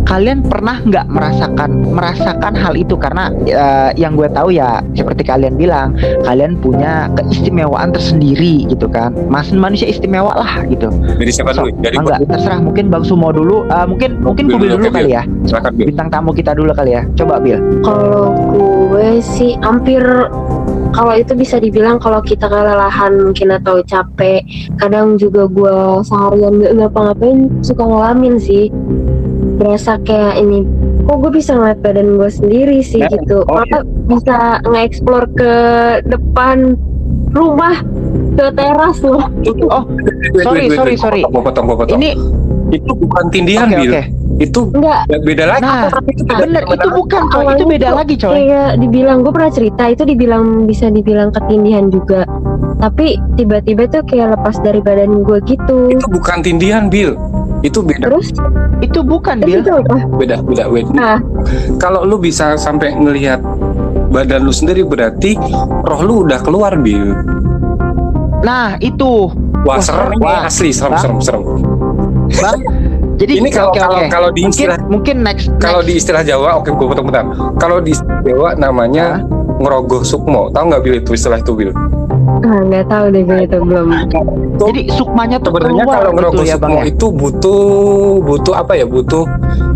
[0.06, 2.96] Kalian pernah nggak merasakan merasakan hal itu?
[2.96, 9.12] Karena uh, yang gue tahu ya seperti kalian bilang kalian punya keistimewaan tersendiri gitu kan.
[9.28, 10.88] Mas manusia istimewa lah gitu.
[11.18, 11.82] Dari siapa So, dulu?
[11.82, 13.66] Dari enggak terserah mungkin bang Sumo dulu.
[13.68, 15.18] Uh, mungkin mungkin Bil Kubil dulu, dulu kali Bil.
[15.18, 15.24] ya.
[15.50, 15.86] Silakan Bil.
[15.92, 17.02] bintang tamu kita dulu kali ya.
[17.18, 17.60] Coba Bil.
[17.82, 20.02] Kalau gue sih hampir
[20.96, 24.40] kalau itu bisa dibilang kalau kita kelelahan mungkin atau capek
[24.80, 25.76] kadang juga gue
[26.08, 28.72] seharian nggak ngapa-ngapain suka ngalamin sih
[29.56, 30.68] berasa kayak ini
[31.02, 35.54] kok gue bisa ngeliat badan gue sendiri sih Nah, gitu oh apa bisa nge-explore ke
[36.06, 36.76] depan
[37.32, 37.80] rumah
[38.34, 39.28] ke teras loh
[39.70, 39.84] oh
[40.38, 41.00] Sorry, wait, wait, sorry, wait.
[41.00, 41.22] sorry.
[41.24, 41.98] Potong, potong, potong.
[41.98, 42.12] ini
[42.68, 43.94] itu bukan tindihan Bil.
[43.94, 44.04] oke
[44.36, 45.62] Itu enggak beda lagi.
[45.62, 45.88] nah
[46.36, 50.04] bener itu bukan coy itu beda tuh lagi coy kayak dibilang gue pernah cerita itu
[50.04, 52.28] dibilang bisa dibilang ketindihan juga
[52.76, 57.16] tapi tiba-tiba tuh kayak lepas dari badan gue gitu Itu bukan tindihan Bil.
[57.66, 58.30] Itu beda, terus
[58.80, 60.64] itu bukan terus Bil itu apa beda, beda.
[60.70, 60.86] Wait.
[60.94, 61.18] nah
[61.82, 63.42] Kalau lu bisa sampai ngelihat
[64.14, 65.34] badan lu sendiri berarti
[65.82, 67.18] roh lu udah keluar Bil.
[68.40, 69.34] nah itu
[69.66, 70.46] Wah, Wah, serem ini wah.
[70.46, 71.02] asli, serem, Bang.
[71.02, 71.42] serem, serem.
[72.30, 72.60] bang
[73.16, 75.88] jadi Ini kalau kalau kalau di mungkin istilah mungkin next kalau next.
[75.88, 77.24] di istilah Jawa, oke gue potong bentar.
[77.58, 79.24] Kalau di istilah Jawa namanya
[79.58, 80.52] ngerogoh sukmo.
[80.52, 81.72] Tahu nggak Bil itu istilah itu Bil?
[82.44, 83.88] Ah nggak tahu deh gue itu belum
[84.56, 87.64] jadi sukmanya tuh Sebenarnya keluar kalau gitu ngerogoh ya bang ya itu butuh
[88.24, 88.86] butuh apa ya?
[88.88, 89.24] Butuh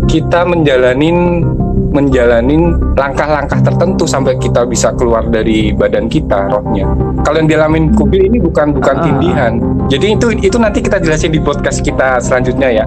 [0.08, 1.44] kita menjalanin
[1.90, 6.86] menjalanin langkah-langkah tertentu sampai kita bisa keluar dari badan kita rohnya.
[7.26, 9.02] Kalau yang dialamin kubil ini bukan bukan Ah.
[9.02, 9.52] tindihan.
[9.90, 12.84] Jadi itu itu nanti kita jelasin di podcast kita selanjutnya ya.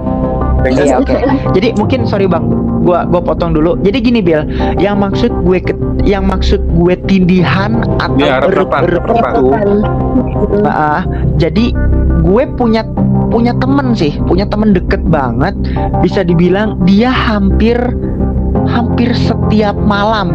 [0.67, 1.15] Iya oke.
[1.55, 2.47] Jadi mungkin sorry bang,
[2.83, 3.75] gua gua potong dulu.
[3.83, 4.47] Jadi gini Bill,
[4.79, 5.73] yang maksud gue ke,
[6.07, 9.33] yang maksud gue tindihan atau rep-repan, erup rep-repan.
[10.63, 11.03] itu, ah,
[11.39, 11.65] jadi
[12.23, 12.87] gue punya
[13.27, 15.55] punya temen sih, punya temen deket banget.
[15.99, 17.75] Bisa dibilang dia hampir
[18.63, 20.31] hampir setiap malam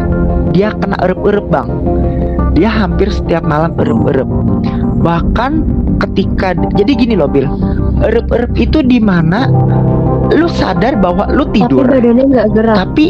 [0.53, 1.69] dia kena erup-erup bang.
[2.57, 4.27] Dia hampir setiap malam erup-erup.
[4.99, 5.53] Bahkan
[6.03, 7.47] ketika jadi gini loh Bill,
[8.03, 9.47] erup-erup itu di mana
[10.31, 13.07] lu sadar bahwa lu tapi tidur badannya nggak gerak tapi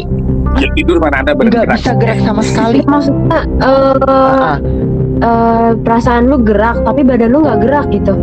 [0.57, 2.81] Ya, tidur mana ada nggak bisa gerak sama sekali.
[2.89, 4.57] maksudnya eh, Ah,
[5.21, 8.13] eh, perasaan lu gerak tapi badan lu nggak gerak gitu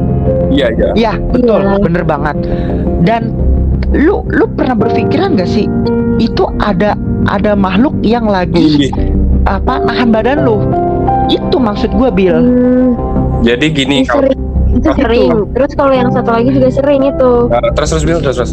[0.51, 0.89] Iya, iya.
[0.93, 1.79] Iya betul, Iya.
[1.79, 2.37] bener banget.
[3.03, 3.31] Dan
[3.95, 5.71] lu lu pernah berpikiran gak sih
[6.19, 9.15] itu ada ada makhluk yang lagi Iya.
[9.47, 10.61] apa nahan badan lu?
[11.27, 12.37] Itu maksud gue Bill.
[12.37, 12.89] Hmm,
[13.43, 14.41] Jadi gini kalau sering
[14.75, 18.37] itu sering terus kalau yang satu lagi juga sering itu Nah, terus terus Bil, terus
[18.37, 18.53] terus.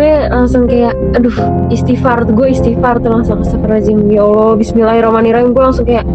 [0.00, 1.36] Gue langsung kayak aduh
[1.68, 6.08] istighfar gue istighfar tuh langsung astagfirullahaladzim ya Allah Bismillahirrahmanirrahim gue langsung kayak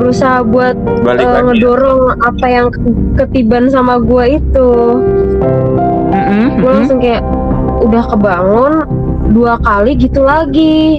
[0.00, 0.72] berusaha buat
[1.04, 1.36] Balik lagi.
[1.36, 1.40] ya.
[1.52, 2.80] ngedorong apa yang ke-
[3.20, 4.70] ketiban sama gue itu
[6.08, 6.76] Mm-mm, gue mm-mm.
[6.80, 7.20] langsung kayak
[7.84, 8.72] udah kebangun
[9.36, 10.96] dua kali gitu lagi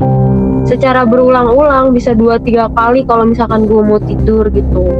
[0.70, 4.94] secara berulang-ulang bisa dua tiga kali kalau misalkan gue mau tidur gitu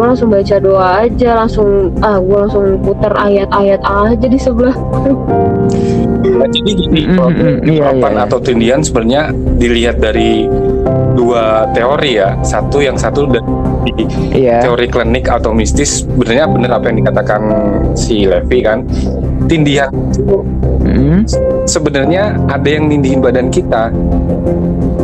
[0.00, 4.72] gue langsung baca doa aja langsung ah gue langsung putar ayat-ayat aja di sebelah
[6.20, 9.28] Nah, jadi gini, Mm, kalau mm, mm, iya, iya, atau tindihan sebenarnya
[9.60, 10.48] dilihat dari
[11.12, 12.32] dua teori ya.
[12.40, 13.44] Satu yang satu dari
[14.32, 14.64] Iya.
[14.64, 17.42] teori klinik atau mistis, sebenarnya benar apa yang dikatakan
[17.92, 18.84] si Levi kan.
[19.48, 20.40] Tindihan itu
[20.84, 21.28] Mm-mm.
[21.68, 23.92] sebenarnya ada yang nindihin badan kita.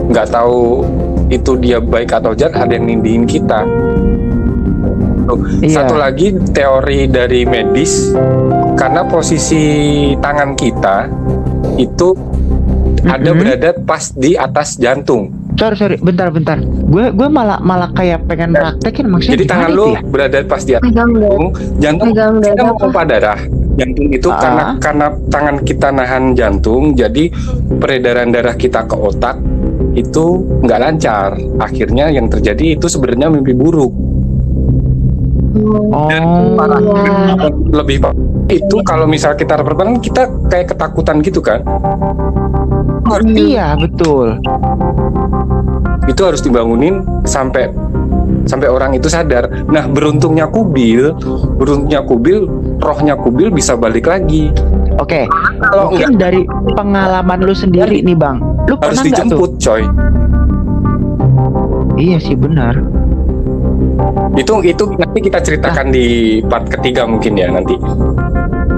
[0.08, 0.84] Nggak tahu
[1.28, 3.60] itu dia baik atau jahat, ada yang nindihin kita.
[5.26, 5.82] Tuh, Iya.
[5.82, 8.14] Satu lagi teori dari medis
[8.74, 9.64] karena posisi
[10.16, 11.10] tangan kita
[11.76, 12.14] itu
[13.02, 13.38] ada Mhm.
[13.38, 15.30] berada pas di atas jantung.
[15.56, 16.60] Sorry sorry, bentar bentar.
[16.62, 19.34] Gue gue malah malah kayak pengen praktekin maksudnya.
[19.34, 20.00] Jadi tangan lu ya?
[20.04, 21.42] berada pas di atas jantung,
[21.78, 23.40] jantung pegang kita dada memompa darah.
[23.76, 24.38] Jantung itu Ah.
[24.38, 27.24] karena karena tangan kita nahan jantung, jadi
[27.76, 29.36] peredaran darah kita ke otak
[29.92, 30.24] itu
[30.60, 31.30] nggak lancar.
[31.56, 33.92] Akhirnya yang terjadi itu sebenarnya mimpi buruk.
[35.64, 36.10] Oh.
[36.56, 36.80] parah.
[36.80, 37.48] Iya.
[37.72, 37.96] Lebih
[38.46, 41.62] itu kalau misal kita reperban kita kayak ketakutan gitu kan.
[43.22, 44.38] Iya betul.
[46.06, 47.66] itu harus dibangunin sampai
[48.46, 49.50] sampai orang itu sadar.
[49.66, 51.10] Nah, beruntungnya Kubil,
[51.58, 52.46] beruntungnya Kubil,
[52.78, 54.54] rohnya Kubil bisa balik lagi.
[55.02, 55.26] Oke.
[55.60, 56.46] Kalau Mungkin dari
[56.78, 58.38] pengalaman lu sendiri nih bang,
[58.70, 59.10] lu harus pernah nggak tuh?
[59.10, 59.82] dijemput, coy.
[61.98, 62.74] Iya sih benar.
[64.36, 67.76] Itu itu nanti kita ceritakan di part ketiga mungkin ya nanti.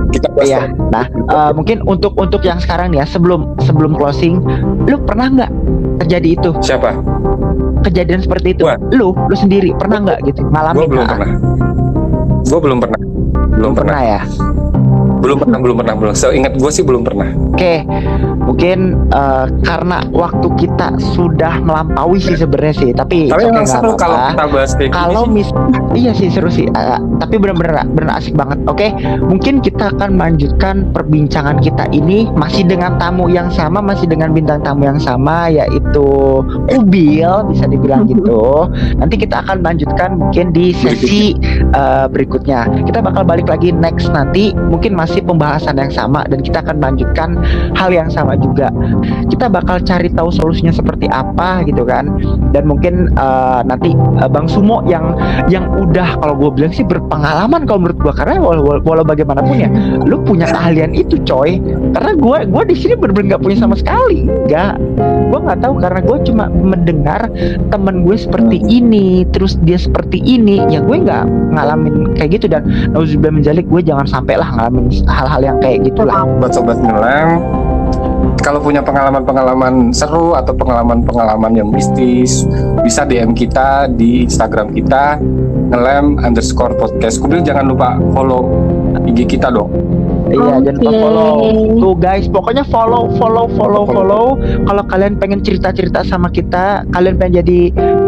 [0.09, 0.61] Kita bahas Iya.
[0.89, 4.41] Nah, eh, mungkin untuk untuk yang sekarang ya, sebelum sebelum closing,
[4.89, 5.51] lu pernah nggak
[6.07, 6.51] terjadi itu?
[6.65, 6.95] siapa?
[7.85, 8.65] Kejadian seperti itu?
[8.67, 8.77] Gua.
[8.91, 10.43] Lu, lu sendiri pernah nggak gitu?
[10.49, 11.29] Ngalamin Gue belum pernah.
[12.49, 12.99] Gue belum pernah.
[12.99, 13.93] Belum Belum pernah.
[13.95, 14.21] pernah ya.
[15.19, 16.15] Belum pernah, belum pernah, belum.
[16.15, 17.29] Seingat gue sih belum pernah.
[17.53, 17.83] Oke,
[18.47, 24.31] mungkin eh, karena waktu kita sudah melampaui sih sebenarnya sih, tapi Tapi nggak seru kalau
[24.31, 25.33] kita bahas kayak gini Kalau sih.
[25.35, 25.49] mis,
[25.99, 28.59] iya sih seru sih, Eh, tapi benar-benar benar asik banget.
[28.71, 34.31] Oke, mungkin kita akan melanjutkan perbincangan kita ini masih dengan tamu yang sama, masih dengan
[34.31, 36.07] bintang tamu yang sama, yaitu
[36.71, 38.71] Ubil, bisa dibilang gitu.
[38.97, 41.35] Nanti kita akan lanjutkan mungkin di sesi
[41.75, 42.87] eh, berikutnya.
[42.87, 47.41] Kita bakal balik lagi next nanti, mungkin masih pembahasan yang sama dan kita akan melanjutkan
[47.73, 48.69] hal yang sama juga.
[49.33, 52.21] Kita bakal cari tahu solusinya seperti apa gitu kan.
[52.53, 55.17] Dan mungkin eh, nanti eh, Bang Sumo yang
[55.49, 59.73] yang udah kalau gue bilang sih berpengalaman kalau menurut gue karena walau, walau, bagaimanapun ya
[60.05, 61.57] lu punya keahlian itu coy.
[61.97, 64.29] Karena gue gue di sini bener-bener nggak punya sama sekali.
[64.45, 64.77] Nggak.
[65.33, 67.33] Gue nggak tahu karena gue cuma mendengar
[67.73, 70.61] temen gue seperti ini terus dia seperti ini.
[70.69, 71.25] Ya gue nggak
[71.57, 72.53] ngalamin kayak gitu.
[72.53, 76.81] Dan nauzubillah menjalik gue jangan sampai lah ngalamin hal-hal yang kayak gitu lah buat sobat
[76.81, 77.43] ngelem
[78.43, 82.49] kalau punya pengalaman-pengalaman seru atau pengalaman-pengalaman yang mistis
[82.81, 85.21] bisa DM kita di Instagram kita
[85.69, 87.21] ngelem underscore podcast.
[87.21, 88.49] Kubil jangan lupa follow
[89.05, 89.69] IG kita dong
[90.29, 91.35] Iya, jangan lupa follow.
[91.79, 94.27] Tuh guys, pokoknya follow, follow, follow, follow.
[94.39, 97.61] Kalau kalian pengen cerita-cerita sama kita, kalian pengen jadi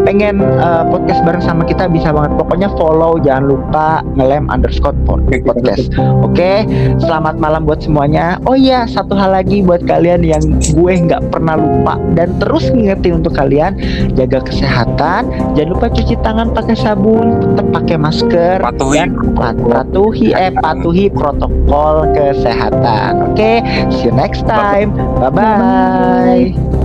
[0.05, 2.37] pengen uh, podcast bareng sama kita bisa banget.
[2.37, 5.89] Pokoknya follow, jangan lupa ngelem underscore pod- podcast.
[6.21, 6.65] Oke,
[7.01, 8.37] selamat malam buat semuanya.
[8.45, 13.23] Oh iya, satu hal lagi buat kalian yang gue nggak pernah lupa dan terus ngingetin
[13.23, 13.77] untuk kalian
[14.13, 15.29] jaga kesehatan.
[15.57, 21.07] Jangan lupa cuci tangan pakai sabun, tetap pakai masker, Patuhi dan pat- patuhi eh patuhi
[21.09, 23.33] protokol kesehatan.
[23.33, 24.93] Oke, see you next time.
[25.19, 26.80] Bye bye.